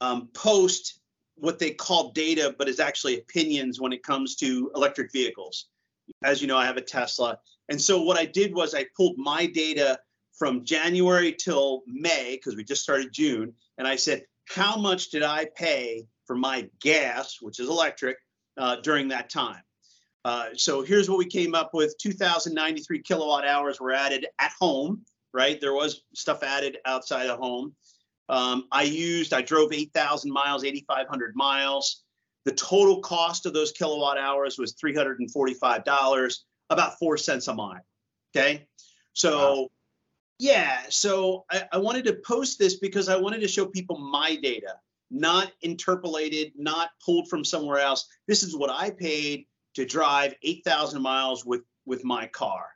um, 0.00 0.28
post 0.34 1.00
what 1.36 1.58
they 1.58 1.70
call 1.70 2.10
data, 2.10 2.54
but 2.58 2.68
is 2.68 2.80
actually 2.80 3.18
opinions 3.18 3.80
when 3.80 3.92
it 3.92 4.02
comes 4.02 4.34
to 4.36 4.70
electric 4.74 5.12
vehicles. 5.12 5.66
As 6.22 6.42
you 6.42 6.48
know, 6.48 6.58
I 6.58 6.66
have 6.66 6.76
a 6.76 6.82
Tesla, 6.82 7.38
and 7.68 7.80
so 7.80 8.02
what 8.02 8.18
I 8.18 8.24
did 8.24 8.54
was 8.54 8.74
I 8.74 8.86
pulled 8.96 9.16
my 9.18 9.46
data 9.46 9.98
from 10.36 10.64
January 10.64 11.32
till 11.32 11.82
May 11.86 12.36
because 12.36 12.56
we 12.56 12.64
just 12.64 12.82
started 12.82 13.12
June, 13.12 13.54
and 13.78 13.86
I 13.86 13.96
said, 13.96 14.24
how 14.48 14.76
much 14.76 15.10
did 15.10 15.22
I 15.22 15.46
pay 15.56 16.06
for 16.28 16.36
my 16.36 16.68
gas, 16.80 17.38
which 17.40 17.58
is 17.58 17.68
electric, 17.68 18.18
uh, 18.56 18.76
during 18.76 19.08
that 19.08 19.30
time? 19.30 19.62
Uh, 20.24 20.48
so 20.54 20.82
here's 20.82 21.08
what 21.08 21.18
we 21.18 21.24
came 21.24 21.54
up 21.54 21.70
with 21.72 21.96
2,093 21.98 23.02
kilowatt 23.02 23.46
hours 23.46 23.80
were 23.80 23.92
added 23.92 24.26
at 24.38 24.52
home, 24.60 25.02
right? 25.32 25.60
There 25.60 25.72
was 25.72 26.02
stuff 26.14 26.42
added 26.42 26.78
outside 26.84 27.30
of 27.30 27.38
home. 27.38 27.74
Um, 28.28 28.66
I 28.70 28.82
used, 28.82 29.32
I 29.32 29.40
drove 29.40 29.72
8,000 29.72 30.30
miles, 30.30 30.64
8,500 30.64 31.34
miles. 31.34 32.04
The 32.44 32.52
total 32.52 33.00
cost 33.00 33.46
of 33.46 33.54
those 33.54 33.72
kilowatt 33.72 34.18
hours 34.18 34.58
was 34.58 34.74
$345, 34.74 36.34
about 36.70 36.98
four 36.98 37.16
cents 37.16 37.48
a 37.48 37.54
mile. 37.54 37.80
Okay. 38.36 38.66
So, 39.14 39.62
wow. 39.62 39.68
yeah. 40.38 40.82
So 40.90 41.46
I, 41.50 41.64
I 41.72 41.78
wanted 41.78 42.04
to 42.04 42.14
post 42.14 42.58
this 42.58 42.76
because 42.78 43.08
I 43.08 43.16
wanted 43.16 43.40
to 43.40 43.48
show 43.48 43.64
people 43.64 43.98
my 43.98 44.36
data, 44.36 44.74
not 45.10 45.52
interpolated, 45.62 46.52
not 46.56 46.90
pulled 47.04 47.28
from 47.28 47.44
somewhere 47.44 47.78
else. 47.78 48.06
This 48.26 48.42
is 48.42 48.56
what 48.56 48.70
I 48.70 48.90
paid 48.90 49.46
to 49.74 49.84
drive 49.84 50.34
8,000 50.42 51.00
miles 51.00 51.44
with, 51.44 51.62
with 51.86 52.04
my 52.04 52.26
car. 52.26 52.66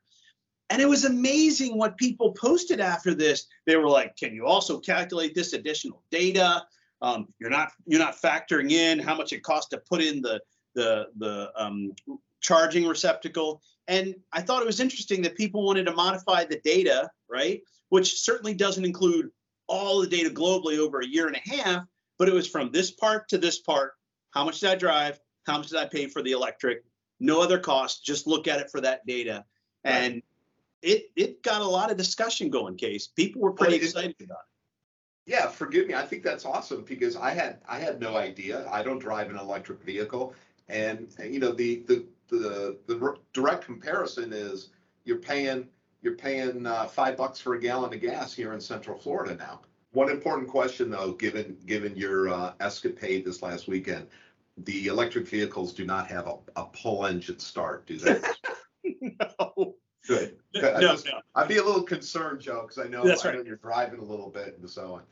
And 0.72 0.80
it 0.80 0.88
was 0.88 1.04
amazing 1.04 1.76
what 1.76 1.98
people 1.98 2.32
posted 2.32 2.80
after 2.80 3.14
this. 3.14 3.46
They 3.66 3.76
were 3.76 3.90
like, 3.90 4.16
"Can 4.16 4.34
you 4.34 4.46
also 4.46 4.80
calculate 4.80 5.34
this 5.34 5.52
additional 5.52 6.02
data? 6.10 6.64
Um, 7.02 7.28
you're 7.38 7.50
not 7.50 7.72
you're 7.84 8.00
not 8.00 8.16
factoring 8.16 8.70
in 8.70 8.98
how 8.98 9.14
much 9.14 9.34
it 9.34 9.42
costs 9.42 9.68
to 9.70 9.82
put 9.86 10.00
in 10.00 10.22
the 10.22 10.40
the 10.74 11.08
the 11.18 11.52
um, 11.56 11.92
charging 12.40 12.86
receptacle." 12.86 13.60
And 13.86 14.14
I 14.32 14.40
thought 14.40 14.62
it 14.62 14.66
was 14.66 14.80
interesting 14.80 15.20
that 15.22 15.36
people 15.36 15.62
wanted 15.62 15.84
to 15.86 15.92
modify 15.94 16.46
the 16.46 16.58
data, 16.64 17.10
right? 17.28 17.60
Which 17.90 18.20
certainly 18.20 18.54
doesn't 18.54 18.86
include 18.86 19.30
all 19.66 20.00
the 20.00 20.06
data 20.06 20.30
globally 20.30 20.78
over 20.78 21.00
a 21.00 21.06
year 21.06 21.26
and 21.26 21.36
a 21.36 21.50
half, 21.50 21.84
but 22.22 22.28
it 22.28 22.34
was 22.34 22.46
from 22.46 22.70
this 22.70 22.92
part 22.92 23.28
to 23.30 23.36
this 23.36 23.58
part. 23.58 23.94
How 24.30 24.44
much 24.44 24.60
did 24.60 24.70
I 24.70 24.76
drive? 24.76 25.18
How 25.44 25.58
much 25.58 25.70
did 25.70 25.78
I 25.78 25.86
pay 25.86 26.06
for 26.06 26.22
the 26.22 26.30
electric? 26.30 26.84
no 27.18 27.40
other 27.40 27.58
cost. 27.58 28.04
Just 28.04 28.28
look 28.28 28.46
at 28.46 28.60
it 28.60 28.70
for 28.70 28.80
that 28.80 29.06
data. 29.06 29.44
Right. 29.84 29.92
And 29.92 30.22
it 30.82 31.10
it 31.16 31.42
got 31.42 31.62
a 31.62 31.66
lot 31.66 31.90
of 31.90 31.96
discussion 31.96 32.48
going, 32.48 32.76
Case. 32.76 33.06
People 33.06 33.40
were 33.40 33.52
pretty 33.52 33.78
well, 33.78 33.84
excited 33.84 34.16
about 34.20 34.38
it. 34.38 35.30
Yeah, 35.32 35.48
forgive 35.48 35.88
me. 35.88 35.94
I 35.94 36.04
think 36.04 36.22
that's 36.22 36.44
awesome 36.44 36.84
because 36.84 37.16
I 37.16 37.30
had 37.30 37.58
I 37.68 37.78
had 37.78 38.00
no 38.00 38.16
idea. 38.16 38.68
I 38.70 38.82
don't 38.82 38.98
drive 38.98 39.30
an 39.30 39.36
electric 39.36 39.82
vehicle, 39.82 40.34
and 40.68 41.08
you 41.24 41.38
know 41.38 41.52
the 41.52 41.84
the 41.86 42.04
the, 42.28 42.78
the 42.86 43.16
direct 43.32 43.64
comparison 43.64 44.32
is 44.32 44.70
you're 45.04 45.18
paying 45.18 45.68
you're 46.02 46.16
paying 46.16 46.66
uh, 46.66 46.86
five 46.86 47.16
bucks 47.16 47.40
for 47.40 47.54
a 47.54 47.60
gallon 47.60 47.92
of 47.92 48.00
gas 48.00 48.32
here 48.32 48.52
in 48.52 48.60
Central 48.60 48.98
Florida 48.98 49.36
now. 49.36 49.60
One 49.92 50.10
important 50.10 50.48
question 50.48 50.90
though, 50.90 51.12
given 51.12 51.56
given 51.66 51.96
your 51.96 52.28
uh, 52.28 52.52
escapade 52.60 53.24
this 53.24 53.42
last 53.42 53.68
weekend, 53.68 54.06
the 54.56 54.86
electric 54.86 55.28
vehicles 55.28 55.72
do 55.72 55.84
not 55.84 56.06
have 56.08 56.26
a, 56.26 56.36
a 56.56 56.64
pull 56.66 57.06
engine 57.06 57.38
start, 57.38 57.86
do 57.86 57.98
they? 57.98 58.20
no. 59.00 59.74
Good. 60.06 60.36
No, 60.54 60.80
just, 60.80 61.06
no. 61.06 61.20
I'd 61.34 61.48
be 61.48 61.58
a 61.58 61.64
little 61.64 61.82
concerned, 61.82 62.40
Joe, 62.40 62.62
because 62.62 62.84
I 62.84 62.88
know, 62.88 63.06
That's 63.06 63.24
I 63.24 63.28
right. 63.28 63.38
know 63.38 63.44
you're 63.44 63.56
driving 63.56 64.00
a 64.00 64.04
little 64.04 64.30
bit 64.30 64.58
and 64.58 64.68
so 64.68 64.94
on. 64.94 65.02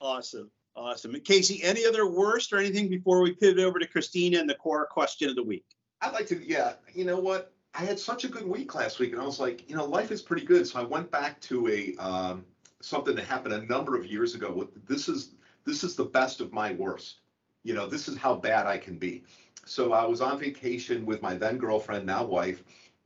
Awesome. 0.00 0.50
Awesome. 0.74 1.14
Casey, 1.20 1.62
any 1.62 1.86
other 1.86 2.08
worst 2.08 2.52
or 2.52 2.58
anything 2.58 2.88
before 2.88 3.20
we 3.20 3.32
pivot 3.32 3.62
over 3.62 3.78
to 3.78 3.86
Christina 3.86 4.40
and 4.40 4.48
the 4.48 4.54
core 4.54 4.86
question 4.86 5.28
of 5.28 5.36
the 5.36 5.42
week? 5.42 5.64
I'd 6.00 6.12
like 6.12 6.26
to, 6.28 6.42
yeah. 6.44 6.72
You 6.92 7.04
know 7.04 7.20
what? 7.20 7.52
I 7.74 7.84
had 7.84 7.98
such 7.98 8.24
a 8.24 8.28
good 8.28 8.46
week 8.46 8.74
last 8.74 8.98
week, 8.98 9.12
and 9.12 9.20
I 9.20 9.24
was 9.24 9.38
like, 9.38 9.68
you 9.70 9.76
know, 9.76 9.84
life 9.84 10.10
is 10.10 10.22
pretty 10.22 10.44
good. 10.44 10.66
So 10.66 10.80
I 10.80 10.82
went 10.82 11.10
back 11.10 11.40
to 11.42 11.68
a 11.68 11.94
um, 11.96 12.44
something 12.82 13.14
that 13.16 13.24
happened 13.24 13.54
a 13.54 13.66
number 13.66 13.96
of 13.96 14.06
years 14.06 14.34
ago. 14.34 14.68
This 14.86 15.08
is 15.08 15.30
this 15.64 15.84
is 15.84 15.96
the 15.96 16.04
best 16.04 16.40
of 16.40 16.52
my 16.52 16.72
worst 16.74 17.22
you 17.62 17.74
know, 17.74 17.86
this 17.86 18.08
is 18.08 18.16
how 18.16 18.34
bad 18.34 18.66
I 18.66 18.78
can 18.78 18.96
be. 18.96 19.24
So 19.64 19.92
I 19.92 20.04
was 20.04 20.20
on 20.20 20.38
vacation 20.38 21.06
with 21.06 21.22
my 21.22 21.34
then 21.34 21.58
girlfriend, 21.58 22.06
now 22.06 22.24
wife, 22.24 22.64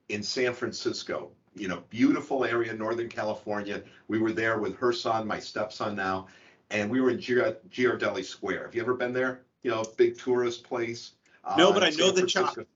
in 0.08 0.22
San 0.22 0.54
Francisco. 0.54 1.30
You 1.54 1.68
know, 1.68 1.82
beautiful 1.88 2.44
area, 2.44 2.72
Northern 2.74 3.08
California. 3.08 3.82
We 4.08 4.18
were 4.18 4.32
there 4.32 4.58
with 4.58 4.76
her 4.76 4.92
son, 4.92 5.26
my 5.26 5.38
stepson 5.38 5.96
now, 5.96 6.26
and 6.70 6.90
we 6.90 7.00
were 7.00 7.10
in 7.10 7.18
Ghirardelli 7.18 8.24
Square. 8.24 8.64
Have 8.64 8.74
you 8.74 8.82
ever 8.82 8.94
been 8.94 9.12
there? 9.12 9.42
You 9.62 9.70
know, 9.70 9.84
big 9.96 10.18
tourist 10.18 10.64
place. 10.64 11.12
No, 11.56 11.70
uh, 11.70 11.72
but 11.72 11.82
I 11.82 11.90
know 11.90 12.10
the 12.10 12.26
chocolate. 12.26 12.68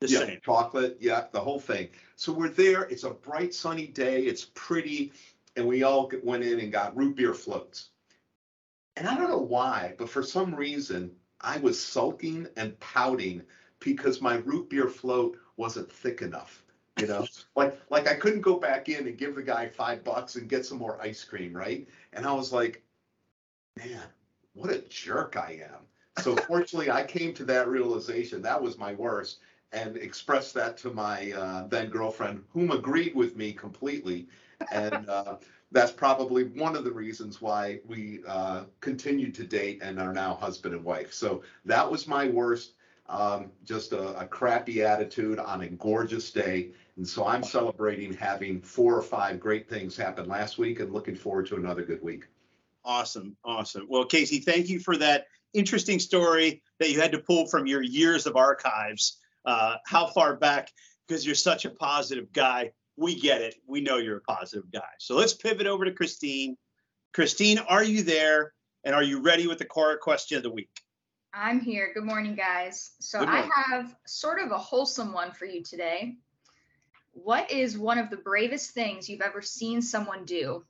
The 0.00 0.08
yeah, 0.08 0.18
same. 0.20 0.40
chocolate, 0.44 0.98
yeah, 1.00 1.24
the 1.32 1.40
whole 1.40 1.58
thing. 1.58 1.88
So 2.16 2.32
we're 2.32 2.50
there. 2.50 2.82
It's 2.82 3.02
a 3.02 3.10
bright, 3.10 3.52
sunny 3.52 3.86
day. 3.86 4.24
It's 4.24 4.46
pretty, 4.54 5.12
and 5.56 5.66
we 5.66 5.82
all 5.82 6.10
went 6.22 6.44
in 6.44 6.60
and 6.60 6.72
got 6.72 6.96
root 6.96 7.16
beer 7.16 7.34
floats. 7.34 7.90
And 8.96 9.06
I 9.06 9.16
don't 9.16 9.30
know 9.30 9.38
why, 9.38 9.94
but 9.98 10.10
for 10.10 10.22
some 10.22 10.54
reason, 10.54 11.12
I 11.40 11.58
was 11.58 11.80
sulking 11.80 12.48
and 12.56 12.78
pouting 12.80 13.42
because 13.80 14.20
my 14.20 14.36
root 14.36 14.70
beer 14.70 14.88
float 14.88 15.38
wasn't 15.56 15.92
thick 15.92 16.22
enough. 16.22 16.64
You 16.98 17.06
know, 17.06 17.26
like 17.56 17.80
like 17.90 18.08
I 18.08 18.14
couldn't 18.14 18.40
go 18.40 18.58
back 18.58 18.88
in 18.88 19.06
and 19.06 19.16
give 19.16 19.34
the 19.34 19.42
guy 19.42 19.68
five 19.68 20.02
bucks 20.04 20.36
and 20.36 20.48
get 20.48 20.66
some 20.66 20.78
more 20.78 21.00
ice 21.00 21.22
cream, 21.24 21.52
right? 21.52 21.86
And 22.12 22.26
I 22.26 22.32
was 22.32 22.52
like, 22.52 22.82
man, 23.76 24.02
what 24.54 24.70
a 24.70 24.80
jerk 24.88 25.36
I 25.36 25.60
am. 25.72 26.22
So 26.22 26.34
fortunately, 26.48 26.90
I 26.90 27.04
came 27.04 27.32
to 27.34 27.44
that 27.44 27.68
realization. 27.68 28.42
That 28.42 28.60
was 28.60 28.78
my 28.78 28.94
worst, 28.94 29.38
and 29.72 29.96
expressed 29.96 30.54
that 30.54 30.76
to 30.78 30.90
my 30.90 31.32
uh, 31.32 31.66
then 31.68 31.88
girlfriend, 31.90 32.44
whom 32.50 32.70
agreed 32.72 33.14
with 33.14 33.36
me 33.36 33.52
completely. 33.52 34.28
And 34.72 35.08
uh, 35.08 35.36
that's 35.70 35.92
probably 35.92 36.44
one 36.44 36.76
of 36.76 36.84
the 36.84 36.92
reasons 36.92 37.40
why 37.40 37.80
we 37.86 38.20
uh, 38.26 38.64
continued 38.80 39.34
to 39.36 39.44
date 39.44 39.80
and 39.82 40.00
are 40.00 40.12
now 40.12 40.34
husband 40.34 40.74
and 40.74 40.84
wife. 40.84 41.12
So 41.12 41.42
that 41.64 41.90
was 41.90 42.06
my 42.06 42.28
worst. 42.28 42.72
Um, 43.08 43.52
just 43.64 43.92
a, 43.92 44.18
a 44.18 44.26
crappy 44.26 44.82
attitude 44.82 45.38
on 45.38 45.62
a 45.62 45.68
gorgeous 45.68 46.30
day. 46.30 46.72
And 46.98 47.08
so 47.08 47.26
I'm 47.26 47.42
celebrating 47.42 48.12
having 48.12 48.60
four 48.60 48.94
or 48.94 49.02
five 49.02 49.40
great 49.40 49.66
things 49.66 49.96
happen 49.96 50.28
last 50.28 50.58
week 50.58 50.80
and 50.80 50.92
looking 50.92 51.14
forward 51.16 51.46
to 51.46 51.56
another 51.56 51.82
good 51.82 52.02
week. 52.02 52.26
Awesome. 52.84 53.34
Awesome. 53.44 53.86
Well, 53.88 54.04
Casey, 54.04 54.40
thank 54.40 54.68
you 54.68 54.78
for 54.78 54.96
that 54.98 55.26
interesting 55.54 55.98
story 55.98 56.62
that 56.80 56.90
you 56.90 57.00
had 57.00 57.12
to 57.12 57.18
pull 57.18 57.46
from 57.46 57.66
your 57.66 57.82
years 57.82 58.26
of 58.26 58.36
archives. 58.36 59.18
Uh, 59.44 59.76
how 59.86 60.08
far 60.08 60.36
back? 60.36 60.70
Because 61.06 61.24
you're 61.24 61.34
such 61.34 61.64
a 61.64 61.70
positive 61.70 62.30
guy. 62.32 62.72
We 62.98 63.18
get 63.18 63.42
it. 63.42 63.54
We 63.66 63.80
know 63.80 63.98
you're 63.98 64.18
a 64.18 64.22
positive 64.22 64.70
guy. 64.72 64.88
So 64.98 65.16
let's 65.16 65.32
pivot 65.32 65.66
over 65.66 65.84
to 65.84 65.92
Christine. 65.92 66.56
Christine, 67.14 67.58
are 67.58 67.84
you 67.84 68.02
there? 68.02 68.52
And 68.84 68.94
are 68.94 69.02
you 69.02 69.22
ready 69.22 69.46
with 69.46 69.58
the 69.58 69.64
core 69.64 69.96
question 69.98 70.36
of 70.36 70.42
the 70.42 70.50
week? 70.50 70.70
I'm 71.32 71.60
here. 71.60 71.92
Good 71.94 72.04
morning, 72.04 72.34
guys. 72.34 72.92
So 73.00 73.24
I 73.24 73.48
have 73.66 73.94
sort 74.06 74.40
of 74.40 74.50
a 74.50 74.58
wholesome 74.58 75.12
one 75.12 75.32
for 75.32 75.44
you 75.44 75.62
today. 75.62 76.16
What 77.12 77.50
is 77.50 77.78
one 77.78 77.98
of 77.98 78.10
the 78.10 78.16
bravest 78.16 78.70
things 78.70 79.08
you've 79.08 79.20
ever 79.20 79.42
seen 79.42 79.82
someone 79.82 80.24
do? 80.24 80.64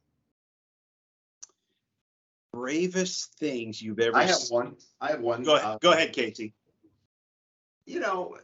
bravest 2.52 3.34
things 3.34 3.80
you've 3.80 4.00
ever 4.00 4.18
seen. 4.18 4.28
I 4.28 4.32
have 4.32 4.50
one. 4.50 4.76
I 5.00 5.10
have 5.10 5.20
one. 5.20 5.42
Go 5.42 5.56
ahead. 5.56 5.66
Uh, 5.66 5.78
Go 5.80 5.92
ahead, 5.92 6.12
Casey. 6.12 6.54
You 7.86 8.00
know, 8.00 8.36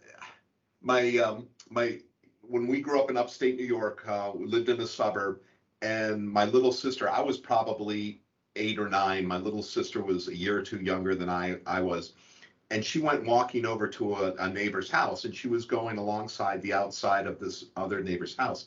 my 0.81 1.17
um, 1.19 1.49
my 1.69 2.01
when 2.49 2.67
we 2.67 2.81
grew 2.81 3.01
up 3.01 3.11
in 3.11 3.17
upstate 3.17 3.57
New 3.57 3.65
York, 3.65 4.05
uh, 4.07 4.31
we 4.35 4.47
lived 4.47 4.69
in 4.69 4.81
a 4.81 4.87
suburb, 4.87 5.39
and 5.83 6.29
my 6.29 6.45
little 6.45 6.73
sister, 6.73 7.09
I 7.09 7.21
was 7.21 7.39
probably 7.39 8.21
eight 8.57 8.79
or 8.79 8.89
nine. 8.89 9.27
My 9.27 9.39
little 9.39 9.63
sister 9.63 10.03
was 10.03 10.29
a 10.29 10.37
year 10.37 10.59
or 10.59 10.63
two 10.63 10.81
younger 10.81 11.15
than 11.15 11.29
I 11.29 11.59
I 11.67 11.81
was, 11.81 12.13
and 12.71 12.85
she 12.85 13.01
went 13.01 13.25
walking 13.25 13.67
over 13.67 13.89
to 13.89 14.15
a, 14.17 14.35
a 14.35 14.49
neighbor's 14.49 14.91
house, 14.91 15.25
and 15.25 15.35
she 15.35 15.49
was 15.49 15.65
going 15.65 15.99
alongside 15.99 16.63
the 16.63 16.73
outside 16.73 17.27
of 17.27 17.39
this 17.39 17.67
other 17.77 18.01
neighbor's 18.01 18.37
house, 18.37 18.67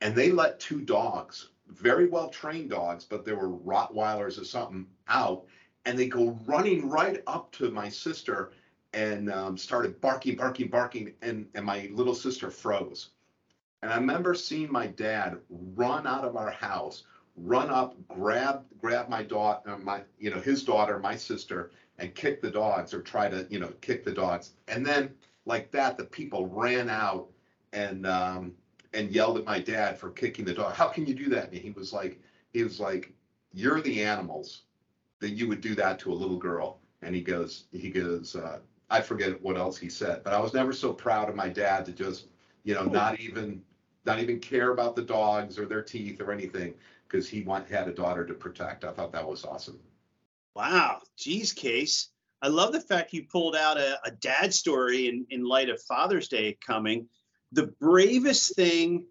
and 0.00 0.14
they 0.14 0.30
let 0.30 0.60
two 0.60 0.80
dogs 0.80 1.48
very 1.68 2.08
well 2.08 2.28
trained 2.28 2.70
dogs, 2.70 3.04
but 3.04 3.24
they 3.24 3.32
were 3.32 3.50
Rottweilers 3.50 4.40
or 4.40 4.44
something 4.44 4.86
out, 5.08 5.44
and 5.84 5.98
they 5.98 6.08
go 6.08 6.38
running 6.46 6.88
right 6.88 7.22
up 7.26 7.50
to 7.52 7.70
my 7.70 7.88
sister 7.88 8.50
and 8.92 9.30
um, 9.32 9.56
started 9.56 10.00
barking, 10.00 10.36
barking, 10.36 10.68
barking, 10.68 11.12
and 11.22 11.46
and 11.54 11.64
my 11.64 11.90
little 11.92 12.14
sister 12.14 12.50
froze. 12.50 13.10
And 13.82 13.92
I 13.92 13.96
remember 13.96 14.34
seeing 14.34 14.70
my 14.70 14.88
dad 14.88 15.38
run 15.48 16.06
out 16.06 16.24
of 16.24 16.36
our 16.36 16.50
house, 16.50 17.04
run 17.36 17.70
up, 17.70 17.96
grab 18.08 18.64
grab 18.80 19.08
my 19.08 19.22
daughter, 19.22 19.70
uh, 19.70 19.78
my 19.78 20.02
you 20.18 20.30
know 20.30 20.40
his 20.40 20.64
daughter, 20.64 20.98
my 20.98 21.16
sister, 21.16 21.70
and 21.98 22.14
kick 22.14 22.42
the 22.42 22.50
dogs 22.50 22.92
or 22.92 23.00
try 23.00 23.28
to 23.28 23.46
you 23.50 23.60
know 23.60 23.72
kick 23.80 24.04
the 24.04 24.12
dogs. 24.12 24.52
And 24.68 24.84
then 24.84 25.14
like 25.46 25.70
that, 25.72 25.96
the 25.96 26.04
people 26.04 26.46
ran 26.46 26.90
out 26.90 27.28
and 27.72 28.06
um, 28.06 28.54
and 28.92 29.10
yelled 29.10 29.38
at 29.38 29.44
my 29.44 29.60
dad 29.60 29.98
for 29.98 30.10
kicking 30.10 30.44
the 30.44 30.54
dog. 30.54 30.74
How 30.74 30.88
can 30.88 31.06
you 31.06 31.14
do 31.14 31.28
that? 31.30 31.50
And 31.52 31.58
he 31.58 31.70
was 31.70 31.92
like, 31.92 32.20
he 32.52 32.62
was 32.62 32.80
like, 32.80 33.12
you're 33.52 33.80
the 33.80 34.02
animals 34.02 34.62
that 35.20 35.30
you 35.30 35.48
would 35.48 35.60
do 35.60 35.74
that 35.76 35.98
to 36.00 36.12
a 36.12 36.14
little 36.14 36.38
girl. 36.38 36.80
And 37.02 37.14
he 37.14 37.20
goes, 37.20 37.64
he 37.72 37.90
goes, 37.90 38.36
uh, 38.36 38.58
I 38.90 39.00
forget 39.00 39.40
what 39.40 39.56
else 39.56 39.78
he 39.78 39.88
said, 39.88 40.22
but 40.24 40.32
I 40.32 40.40
was 40.40 40.52
never 40.52 40.72
so 40.72 40.92
proud 40.92 41.28
of 41.28 41.36
my 41.36 41.48
dad 41.48 41.86
to 41.86 41.92
just, 41.92 42.26
you 42.64 42.74
know, 42.74 42.84
not 42.84 43.20
even, 43.20 43.62
not 44.04 44.18
even 44.18 44.40
care 44.40 44.72
about 44.72 44.96
the 44.96 45.02
dogs 45.02 45.58
or 45.58 45.66
their 45.66 45.82
teeth 45.82 46.20
or 46.20 46.32
anything 46.32 46.74
because 47.06 47.28
he 47.28 47.42
want, 47.42 47.68
had 47.68 47.88
a 47.88 47.92
daughter 47.92 48.26
to 48.26 48.34
protect. 48.34 48.84
I 48.84 48.92
thought 48.92 49.12
that 49.12 49.26
was 49.26 49.44
awesome. 49.44 49.78
Wow. 50.54 51.02
Geez, 51.16 51.52
Case. 51.52 52.08
I 52.42 52.48
love 52.48 52.72
the 52.72 52.80
fact 52.80 53.12
you 53.12 53.24
pulled 53.24 53.54
out 53.54 53.78
a, 53.78 53.98
a 54.04 54.10
dad 54.10 54.52
story 54.52 55.08
in, 55.08 55.26
in 55.30 55.44
light 55.44 55.68
of 55.68 55.80
Father's 55.82 56.28
Day 56.28 56.56
coming 56.66 57.08
the 57.52 57.66
bravest 57.80 58.54
thing 58.54 59.06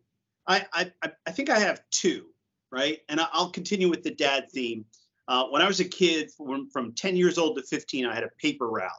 I, 0.48 0.66
I 0.74 0.92
i 1.26 1.32
think 1.32 1.50
i 1.50 1.60
have 1.60 1.82
two 1.92 2.28
right 2.72 3.00
and 3.10 3.20
i'll 3.34 3.52
continue 3.52 3.90
with 3.90 4.04
the 4.04 4.14
dad 4.14 4.50
theme 4.52 4.86
uh, 5.28 5.46
when 5.46 5.62
i 5.62 5.68
was 5.68 5.80
a 5.80 5.86
kid 5.86 6.32
from, 6.32 6.70
from 6.70 6.94
10 6.94 7.16
years 7.16 7.38
old 7.38 7.58
to 7.58 7.64
15 7.64 8.06
i 8.06 8.14
had 8.14 8.24
a 8.24 8.30
paper 8.40 8.70
route 8.70 8.92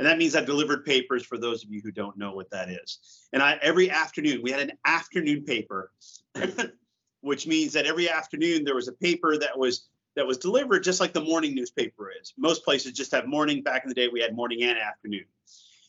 and 0.00 0.06
that 0.08 0.18
means 0.18 0.34
i 0.34 0.42
delivered 0.42 0.84
papers 0.84 1.24
for 1.24 1.38
those 1.38 1.62
of 1.62 1.70
you 1.70 1.80
who 1.80 1.92
don't 1.92 2.18
know 2.18 2.32
what 2.32 2.50
that 2.50 2.68
is 2.68 3.28
and 3.32 3.42
i 3.42 3.56
every 3.62 3.88
afternoon 3.90 4.40
we 4.42 4.50
had 4.50 4.60
an 4.60 4.72
afternoon 4.86 5.44
paper 5.44 5.92
which 7.20 7.46
means 7.46 7.72
that 7.72 7.86
every 7.86 8.10
afternoon 8.10 8.64
there 8.64 8.74
was 8.74 8.88
a 8.88 8.92
paper 8.92 9.38
that 9.38 9.56
was 9.56 9.88
that 10.16 10.26
was 10.26 10.38
delivered 10.38 10.82
just 10.82 11.00
like 11.00 11.12
the 11.12 11.20
morning 11.20 11.54
newspaper 11.54 12.10
is 12.20 12.34
most 12.36 12.64
places 12.64 12.92
just 12.92 13.12
have 13.12 13.26
morning 13.26 13.62
back 13.62 13.84
in 13.84 13.88
the 13.88 13.94
day 13.94 14.08
we 14.08 14.20
had 14.20 14.34
morning 14.34 14.64
and 14.64 14.78
afternoon 14.78 15.24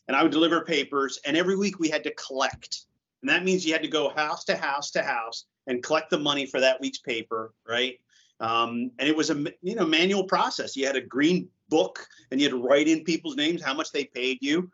and 0.08 0.16
i 0.16 0.22
would 0.22 0.32
deliver 0.32 0.62
papers 0.62 1.20
and 1.26 1.36
every 1.36 1.56
week 1.56 1.80
we 1.80 1.90
had 1.90 2.04
to 2.04 2.14
collect 2.14 2.86
and 3.22 3.30
that 3.30 3.44
means 3.44 3.66
you 3.66 3.74
had 3.74 3.84
to 3.84 3.88
go 3.88 4.10
house 4.10 4.44
to 4.46 4.56
house 4.56 4.92
to 4.92 5.04
house 5.04 5.46
and 5.68 5.84
collect 5.84 6.10
the 6.10 6.20
money 6.20 6.46
for 6.46 6.60
that 6.60 6.82
week's 6.82 6.98
paper, 7.00 7.54
right? 7.68 8.00
Um, 8.40 8.92
and 8.98 9.08
it 9.08 9.16
was 9.16 9.30
a 9.30 9.46
you 9.62 9.76
know 9.76 9.86
manual 9.86 10.24
process. 10.24 10.76
You 10.76 10.88
had 10.88 10.96
a 10.96 11.02
green 11.02 11.48
book 11.72 12.06
and 12.30 12.40
you 12.40 12.46
had 12.46 12.56
to 12.56 12.62
write 12.62 12.88
in 12.88 13.04
people's 13.04 13.36
names 13.36 13.64
how 13.64 13.74
much 13.74 13.92
they 13.92 14.06
paid 14.06 14.38
you. 14.42 14.70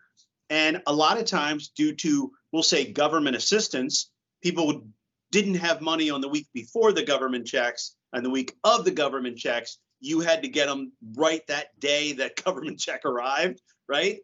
And 0.49 0.81
a 0.87 0.93
lot 0.93 1.17
of 1.17 1.25
times, 1.25 1.69
due 1.69 1.93
to 1.95 2.31
we'll 2.51 2.63
say 2.63 2.91
government 2.91 3.37
assistance, 3.37 4.09
people 4.41 4.83
didn't 5.31 5.55
have 5.55 5.81
money 5.81 6.09
on 6.09 6.21
the 6.21 6.27
week 6.27 6.47
before 6.53 6.91
the 6.91 7.03
government 7.03 7.47
checks 7.47 7.95
and 8.13 8.25
the 8.25 8.29
week 8.29 8.55
of 8.63 8.83
the 8.83 8.91
government 8.91 9.37
checks. 9.37 9.77
You 9.99 10.19
had 10.19 10.41
to 10.43 10.49
get 10.49 10.67
them 10.67 10.91
right 11.15 11.45
that 11.47 11.79
day 11.79 12.13
that 12.13 12.43
government 12.43 12.79
check 12.79 13.05
arrived, 13.05 13.61
right? 13.87 14.19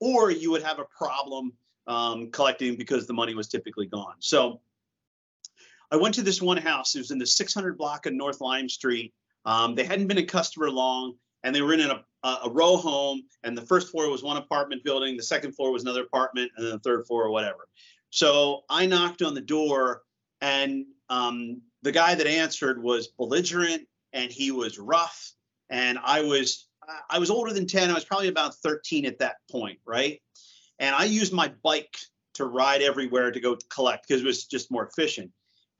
Or 0.00 0.30
you 0.30 0.50
would 0.50 0.62
have 0.62 0.78
a 0.78 0.86
problem 0.96 1.52
um, 1.86 2.30
collecting 2.30 2.76
because 2.76 3.06
the 3.06 3.14
money 3.14 3.34
was 3.34 3.48
typically 3.48 3.86
gone. 3.86 4.16
So 4.18 4.60
I 5.90 5.96
went 5.96 6.14
to 6.16 6.22
this 6.22 6.42
one 6.42 6.56
house. 6.56 6.94
It 6.94 6.98
was 6.98 7.10
in 7.10 7.18
the 7.18 7.26
600 7.26 7.78
block 7.78 8.06
of 8.06 8.12
North 8.12 8.40
Lime 8.40 8.68
Street. 8.68 9.14
Um, 9.44 9.74
they 9.74 9.84
hadn't 9.84 10.08
been 10.08 10.18
a 10.18 10.24
customer 10.24 10.70
long, 10.70 11.14
and 11.46 11.54
they 11.54 11.62
were 11.62 11.72
in 11.74 11.80
a, 11.80 12.04
a, 12.24 12.50
row 12.50 12.76
home. 12.76 13.22
And 13.44 13.56
the 13.56 13.62
first 13.62 13.92
floor 13.92 14.10
was 14.10 14.20
one 14.20 14.36
apartment 14.36 14.82
building, 14.82 15.16
the 15.16 15.22
second 15.22 15.52
floor 15.52 15.70
was 15.70 15.84
another 15.84 16.02
apartment, 16.02 16.50
and 16.56 16.66
then 16.66 16.72
the 16.72 16.80
third 16.80 17.06
floor 17.06 17.22
or 17.22 17.30
whatever. 17.30 17.68
So 18.10 18.64
I 18.68 18.86
knocked 18.86 19.22
on 19.22 19.34
the 19.34 19.40
door, 19.40 20.02
and 20.40 20.86
um, 21.08 21.62
the 21.82 21.92
guy 21.92 22.16
that 22.16 22.26
answered 22.26 22.82
was 22.82 23.06
belligerent, 23.06 23.86
and 24.12 24.32
he 24.32 24.50
was 24.50 24.76
rough. 24.76 25.32
And 25.70 25.98
I 26.02 26.22
was 26.22 26.66
I 27.08 27.20
was 27.20 27.30
older 27.30 27.52
than 27.52 27.68
10. 27.68 27.90
I 27.90 27.94
was 27.94 28.04
probably 28.04 28.28
about 28.28 28.56
13 28.56 29.06
at 29.06 29.20
that 29.20 29.36
point, 29.48 29.78
right? 29.86 30.20
And 30.80 30.96
I 30.96 31.04
used 31.04 31.32
my 31.32 31.52
bike 31.62 31.96
to 32.34 32.44
ride 32.44 32.82
everywhere 32.82 33.30
to 33.30 33.40
go 33.40 33.56
collect 33.70 34.06
because 34.06 34.22
it 34.22 34.26
was 34.26 34.46
just 34.46 34.72
more 34.72 34.84
efficient. 34.84 35.30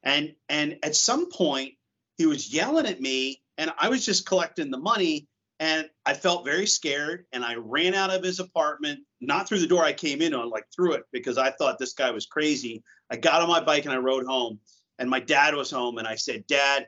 And 0.04 0.34
and 0.48 0.78
at 0.84 0.94
some 0.94 1.28
point 1.28 1.74
he 2.18 2.26
was 2.26 2.54
yelling 2.54 2.86
at 2.86 3.00
me 3.00 3.42
and 3.58 3.72
I 3.78 3.88
was 3.88 4.06
just 4.06 4.26
collecting 4.26 4.70
the 4.70 4.78
money 4.78 5.26
and 5.58 5.88
I 6.04 6.14
felt 6.14 6.44
very 6.44 6.66
scared 6.66 7.24
and 7.32 7.44
I 7.44 7.54
ran 7.54 7.94
out 7.94 8.10
of 8.10 8.22
his 8.22 8.40
apartment, 8.40 9.00
not 9.20 9.48
through 9.48 9.60
the 9.60 9.66
door 9.66 9.84
I 9.84 9.92
came 9.92 10.20
in 10.20 10.34
on, 10.34 10.50
like 10.50 10.66
through 10.74 10.92
it 10.92 11.04
because 11.12 11.38
I 11.38 11.50
thought 11.50 11.78
this 11.78 11.94
guy 11.94 12.10
was 12.10 12.26
crazy. 12.26 12.82
I 13.10 13.16
got 13.16 13.42
on 13.42 13.48
my 13.48 13.60
bike 13.60 13.84
and 13.84 13.94
I 13.94 13.98
rode 13.98 14.26
home 14.26 14.60
and 14.98 15.08
my 15.08 15.20
dad 15.20 15.54
was 15.54 15.70
home 15.70 15.98
and 15.98 16.06
I 16.06 16.14
said, 16.14 16.46
"Dad, 16.46 16.86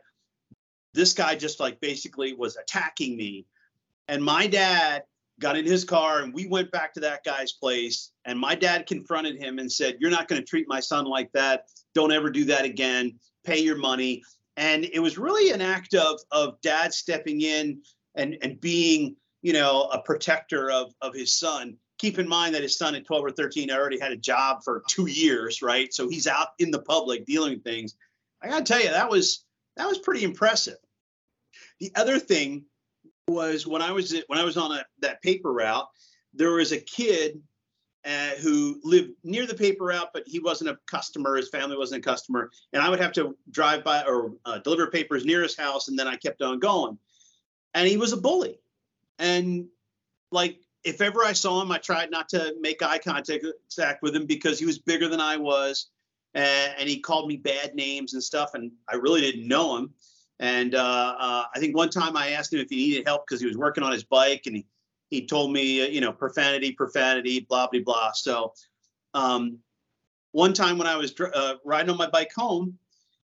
this 0.92 1.14
guy 1.14 1.34
just 1.34 1.60
like 1.60 1.80
basically 1.80 2.34
was 2.34 2.56
attacking 2.56 3.16
me." 3.16 3.46
And 4.08 4.22
my 4.22 4.46
dad 4.46 5.04
got 5.40 5.56
in 5.56 5.64
his 5.64 5.84
car 5.84 6.20
and 6.22 6.34
we 6.34 6.46
went 6.46 6.70
back 6.70 6.92
to 6.94 7.00
that 7.00 7.24
guy's 7.24 7.52
place 7.52 8.10
and 8.24 8.38
my 8.38 8.54
dad 8.54 8.86
confronted 8.86 9.36
him 9.36 9.58
and 9.58 9.70
said 9.70 9.96
you're 10.00 10.10
not 10.10 10.28
going 10.28 10.40
to 10.40 10.46
treat 10.46 10.66
my 10.68 10.80
son 10.80 11.04
like 11.04 11.30
that 11.32 11.66
don't 11.94 12.12
ever 12.12 12.28
do 12.28 12.44
that 12.44 12.64
again 12.64 13.16
pay 13.44 13.58
your 13.58 13.76
money 13.76 14.20
and 14.56 14.84
it 14.86 14.98
was 14.98 15.16
really 15.16 15.52
an 15.52 15.60
act 15.60 15.94
of 15.94 16.18
of 16.32 16.60
dad 16.60 16.92
stepping 16.92 17.42
in 17.42 17.80
and 18.18 18.36
and 18.42 18.60
being 18.60 19.16
you 19.40 19.54
know 19.54 19.84
a 19.84 20.02
protector 20.02 20.70
of 20.70 20.92
of 21.00 21.14
his 21.14 21.38
son. 21.38 21.78
Keep 21.98 22.18
in 22.18 22.28
mind 22.28 22.54
that 22.54 22.62
his 22.62 22.78
son 22.78 22.94
at 22.94 23.06
12 23.06 23.24
or 23.24 23.30
13 23.32 23.72
already 23.72 23.98
had 23.98 24.12
a 24.12 24.16
job 24.16 24.62
for 24.62 24.82
two 24.88 25.06
years 25.06 25.62
right? 25.62 25.92
So 25.94 26.08
he's 26.08 26.26
out 26.26 26.48
in 26.58 26.70
the 26.70 26.82
public 26.82 27.24
dealing 27.24 27.54
with 27.54 27.64
things. 27.64 27.94
I 28.42 28.48
gotta 28.48 28.64
tell 28.64 28.80
you 28.80 28.90
that 28.90 29.08
was 29.08 29.44
that 29.76 29.88
was 29.88 29.98
pretty 29.98 30.24
impressive. 30.24 30.76
The 31.80 31.92
other 31.94 32.18
thing 32.18 32.64
was 33.28 33.66
when 33.66 33.82
I 33.82 33.92
was 33.92 34.14
when 34.26 34.38
I 34.38 34.44
was 34.44 34.56
on 34.56 34.72
a, 34.72 34.84
that 35.00 35.22
paper 35.22 35.52
route, 35.52 35.86
there 36.34 36.52
was 36.52 36.72
a 36.72 36.80
kid 36.80 37.40
uh, 38.04 38.30
who 38.40 38.80
lived 38.84 39.10
near 39.24 39.46
the 39.46 39.54
paper 39.54 39.84
route, 39.86 40.10
but 40.12 40.22
he 40.26 40.38
wasn't 40.38 40.70
a 40.70 40.78
customer. 40.86 41.36
His 41.36 41.48
family 41.48 41.76
wasn't 41.76 42.04
a 42.04 42.08
customer, 42.08 42.50
and 42.72 42.82
I 42.82 42.88
would 42.88 43.00
have 43.00 43.12
to 43.14 43.36
drive 43.50 43.84
by 43.84 44.02
or 44.04 44.32
uh, 44.44 44.58
deliver 44.58 44.86
papers 44.88 45.24
near 45.24 45.42
his 45.42 45.56
house, 45.56 45.88
and 45.88 45.98
then 45.98 46.08
I 46.08 46.16
kept 46.16 46.42
on 46.42 46.58
going. 46.58 46.98
And 47.74 47.86
he 47.86 47.96
was 47.96 48.12
a 48.12 48.16
bully, 48.16 48.60
and 49.18 49.66
like 50.32 50.58
if 50.84 51.00
ever 51.00 51.24
I 51.24 51.32
saw 51.32 51.60
him, 51.60 51.70
I 51.70 51.78
tried 51.78 52.10
not 52.10 52.28
to 52.30 52.54
make 52.60 52.82
eye 52.82 52.98
contact 52.98 53.44
with 54.02 54.14
him 54.14 54.26
because 54.26 54.58
he 54.58 54.66
was 54.66 54.78
bigger 54.78 55.08
than 55.08 55.20
I 55.20 55.36
was, 55.36 55.88
and, 56.34 56.74
and 56.78 56.88
he 56.88 57.00
called 57.00 57.28
me 57.28 57.36
bad 57.36 57.74
names 57.74 58.14
and 58.14 58.22
stuff, 58.22 58.54
and 58.54 58.72
I 58.88 58.96
really 58.96 59.20
didn't 59.20 59.46
know 59.46 59.76
him. 59.76 59.92
And 60.40 60.74
uh, 60.74 61.16
uh, 61.18 61.44
I 61.54 61.58
think 61.58 61.76
one 61.76 61.90
time 61.90 62.16
I 62.16 62.30
asked 62.30 62.52
him 62.52 62.60
if 62.60 62.70
he 62.70 62.76
needed 62.76 63.06
help 63.06 63.26
because 63.26 63.40
he 63.40 63.46
was 63.46 63.56
working 63.56 63.82
on 63.82 63.92
his 63.92 64.04
bike, 64.04 64.42
and 64.46 64.56
he 64.56 64.66
he 65.10 65.26
told 65.26 65.52
me, 65.52 65.82
uh, 65.82 65.88
you 65.88 66.00
know, 66.00 66.12
profanity, 66.12 66.72
profanity, 66.72 67.40
blah 67.40 67.66
blah 67.68 67.80
blah. 67.84 68.12
So, 68.12 68.52
um, 69.14 69.58
one 70.32 70.52
time 70.52 70.78
when 70.78 70.86
I 70.86 70.96
was 70.96 71.14
uh, 71.20 71.54
riding 71.64 71.90
on 71.90 71.96
my 71.96 72.08
bike 72.08 72.32
home, 72.34 72.78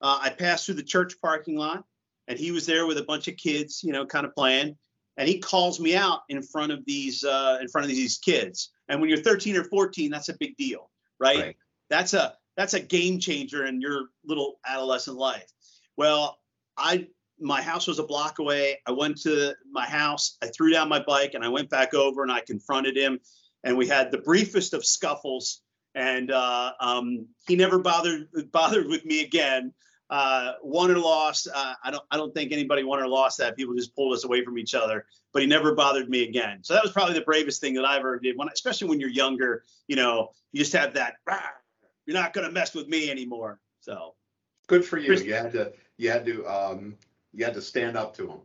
uh, 0.01 0.19
I 0.21 0.29
passed 0.29 0.65
through 0.65 0.75
the 0.75 0.83
church 0.83 1.19
parking 1.21 1.57
lot, 1.57 1.83
and 2.27 2.37
he 2.37 2.51
was 2.51 2.65
there 2.65 2.85
with 2.85 2.97
a 2.97 3.03
bunch 3.03 3.27
of 3.27 3.37
kids, 3.37 3.81
you 3.83 3.91
know, 3.91 4.05
kind 4.05 4.25
of 4.25 4.33
playing. 4.33 4.77
And 5.17 5.27
he 5.27 5.39
calls 5.39 5.79
me 5.79 5.95
out 5.95 6.21
in 6.29 6.41
front 6.41 6.71
of 6.71 6.85
these 6.85 7.23
uh, 7.23 7.57
in 7.61 7.67
front 7.67 7.85
of 7.85 7.89
these 7.89 8.17
kids. 8.17 8.71
And 8.87 8.99
when 8.99 9.09
you're 9.09 9.21
13 9.21 9.57
or 9.57 9.65
14, 9.65 10.09
that's 10.09 10.29
a 10.29 10.37
big 10.39 10.55
deal, 10.57 10.89
right? 11.19 11.39
right? 11.39 11.57
That's 11.89 12.13
a 12.13 12.33
that's 12.57 12.73
a 12.73 12.79
game 12.79 13.19
changer 13.19 13.65
in 13.65 13.81
your 13.81 14.05
little 14.25 14.59
adolescent 14.65 15.17
life. 15.17 15.47
Well, 15.97 16.39
I 16.77 17.07
my 17.39 17.61
house 17.61 17.87
was 17.87 17.99
a 17.99 18.03
block 18.03 18.39
away. 18.39 18.79
I 18.85 18.91
went 18.91 19.19
to 19.21 19.53
my 19.69 19.85
house, 19.85 20.37
I 20.41 20.47
threw 20.47 20.71
down 20.71 20.87
my 20.89 21.03
bike, 21.05 21.33
and 21.33 21.43
I 21.43 21.49
went 21.49 21.69
back 21.69 21.93
over 21.93 22.21
and 22.23 22.31
I 22.31 22.41
confronted 22.41 22.95
him, 22.95 23.19
and 23.63 23.77
we 23.77 23.87
had 23.87 24.11
the 24.11 24.19
briefest 24.19 24.73
of 24.73 24.85
scuffles. 24.85 25.61
And 25.93 26.31
uh, 26.31 26.71
um, 26.79 27.27
he 27.47 27.55
never 27.55 27.79
bothered 27.79 28.27
bothered 28.51 28.87
with 28.87 29.03
me 29.05 29.23
again. 29.23 29.73
Uh, 30.11 30.55
won 30.61 30.91
or 30.91 30.97
lost, 30.97 31.47
uh, 31.55 31.73
I 31.85 31.89
don't 31.89 32.03
I 32.11 32.17
don't 32.17 32.33
think 32.33 32.51
anybody 32.51 32.83
won 32.83 32.99
or 33.01 33.07
lost 33.07 33.37
that. 33.37 33.55
People 33.55 33.73
just 33.73 33.95
pulled 33.95 34.13
us 34.13 34.25
away 34.25 34.43
from 34.43 34.57
each 34.57 34.75
other. 34.75 35.05
But 35.31 35.41
he 35.41 35.47
never 35.47 35.73
bothered 35.73 36.09
me 36.09 36.23
again. 36.23 36.59
So 36.63 36.73
that 36.73 36.83
was 36.83 36.91
probably 36.91 37.13
the 37.13 37.21
bravest 37.21 37.61
thing 37.61 37.73
that 37.75 37.85
I 37.85 37.97
ever 37.97 38.19
did. 38.19 38.37
When 38.37 38.49
especially 38.49 38.89
when 38.89 38.99
you're 38.99 39.09
younger, 39.09 39.63
you 39.87 39.95
know, 39.95 40.31
you 40.51 40.59
just 40.59 40.73
have 40.73 40.93
that. 40.95 41.15
You're 42.05 42.17
not 42.17 42.33
gonna 42.33 42.51
mess 42.51 42.75
with 42.75 42.89
me 42.89 43.09
anymore. 43.09 43.61
So 43.79 44.15
good 44.67 44.83
for 44.83 44.97
you. 44.97 45.13
You 45.13 45.33
had 45.33 45.53
to 45.53 45.71
you 45.97 46.09
had 46.09 46.25
to 46.25 46.45
um, 46.45 46.97
you 47.33 47.45
had 47.45 47.53
to 47.53 47.61
stand 47.61 47.95
up 47.95 48.13
to 48.17 48.27
him. 48.27 48.39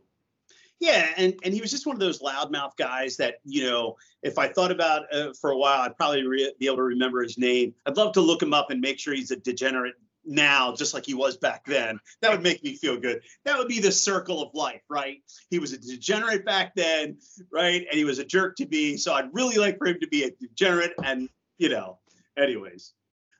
Yeah, 0.79 1.09
and 1.17 1.33
and 1.43 1.53
he 1.53 1.59
was 1.59 1.71
just 1.71 1.85
one 1.87 1.95
of 1.95 1.99
those 1.99 2.19
loudmouth 2.19 2.77
guys 2.77 3.17
that 3.17 3.35
you 3.43 3.65
know, 3.65 3.97
if 4.21 4.37
I 4.37 4.47
thought 4.47 4.71
about 4.71 5.13
uh, 5.13 5.33
for 5.33 5.51
a 5.51 5.57
while, 5.57 5.81
I'd 5.81 5.97
probably 5.97 6.25
re- 6.25 6.53
be 6.59 6.67
able 6.67 6.77
to 6.77 6.83
remember 6.83 7.23
his 7.23 7.37
name. 7.37 7.73
I'd 7.85 7.97
love 7.97 8.13
to 8.13 8.21
look 8.21 8.41
him 8.41 8.53
up 8.53 8.69
and 8.69 8.79
make 8.79 8.99
sure 8.99 9.13
he's 9.13 9.31
a 9.31 9.35
degenerate 9.35 9.95
now, 10.27 10.73
just 10.75 10.93
like 10.93 11.05
he 11.05 11.13
was 11.13 11.37
back 11.37 11.65
then. 11.65 11.99
That 12.21 12.31
would 12.31 12.43
make 12.43 12.63
me 12.63 12.75
feel 12.75 12.97
good. 12.97 13.21
That 13.45 13.57
would 13.57 13.67
be 13.67 13.79
the 13.79 13.91
circle 13.91 14.41
of 14.41 14.53
life, 14.53 14.81
right? 14.89 15.21
He 15.49 15.59
was 15.59 15.73
a 15.73 15.77
degenerate 15.77 16.45
back 16.45 16.75
then, 16.75 17.17
right? 17.51 17.85
And 17.89 17.97
he 17.97 18.05
was 18.05 18.19
a 18.19 18.25
jerk 18.25 18.55
to 18.57 18.67
me. 18.67 18.97
So 18.97 19.13
I'd 19.13 19.33
really 19.33 19.57
like 19.57 19.77
for 19.77 19.87
him 19.87 19.99
to 20.01 20.07
be 20.07 20.23
a 20.23 20.31
degenerate. 20.31 20.93
And 21.03 21.29
you 21.57 21.69
know, 21.69 21.99
anyways. 22.37 22.93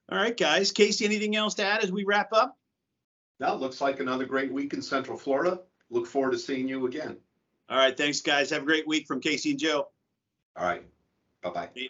All 0.10 0.18
right, 0.18 0.36
guys. 0.36 0.72
Casey, 0.72 1.06
anything 1.06 1.36
else 1.36 1.56
to 1.56 1.66
add 1.66 1.84
as 1.84 1.92
we 1.92 2.06
wrap 2.06 2.32
up? 2.32 2.58
Now, 3.40 3.54
looks 3.56 3.82
like 3.82 4.00
another 4.00 4.26
great 4.26 4.52
week 4.52 4.74
in 4.74 4.82
Central 4.82 5.18
Florida. 5.18 5.60
Look 5.90 6.08
forward 6.08 6.32
to 6.32 6.40
seeing 6.40 6.68
you 6.68 6.88
again. 6.88 7.18
All 7.70 7.78
right. 7.78 7.96
Thanks, 7.96 8.22
guys. 8.22 8.50
Have 8.50 8.64
a 8.64 8.66
great 8.66 8.88
week 8.88 9.08
from 9.08 9.20
Casey 9.20 9.52
and 9.52 9.60
Joe. 9.60 9.90
All 10.56 10.66
right. 10.66 10.84
Bye 11.44 11.50
bye. 11.50 11.90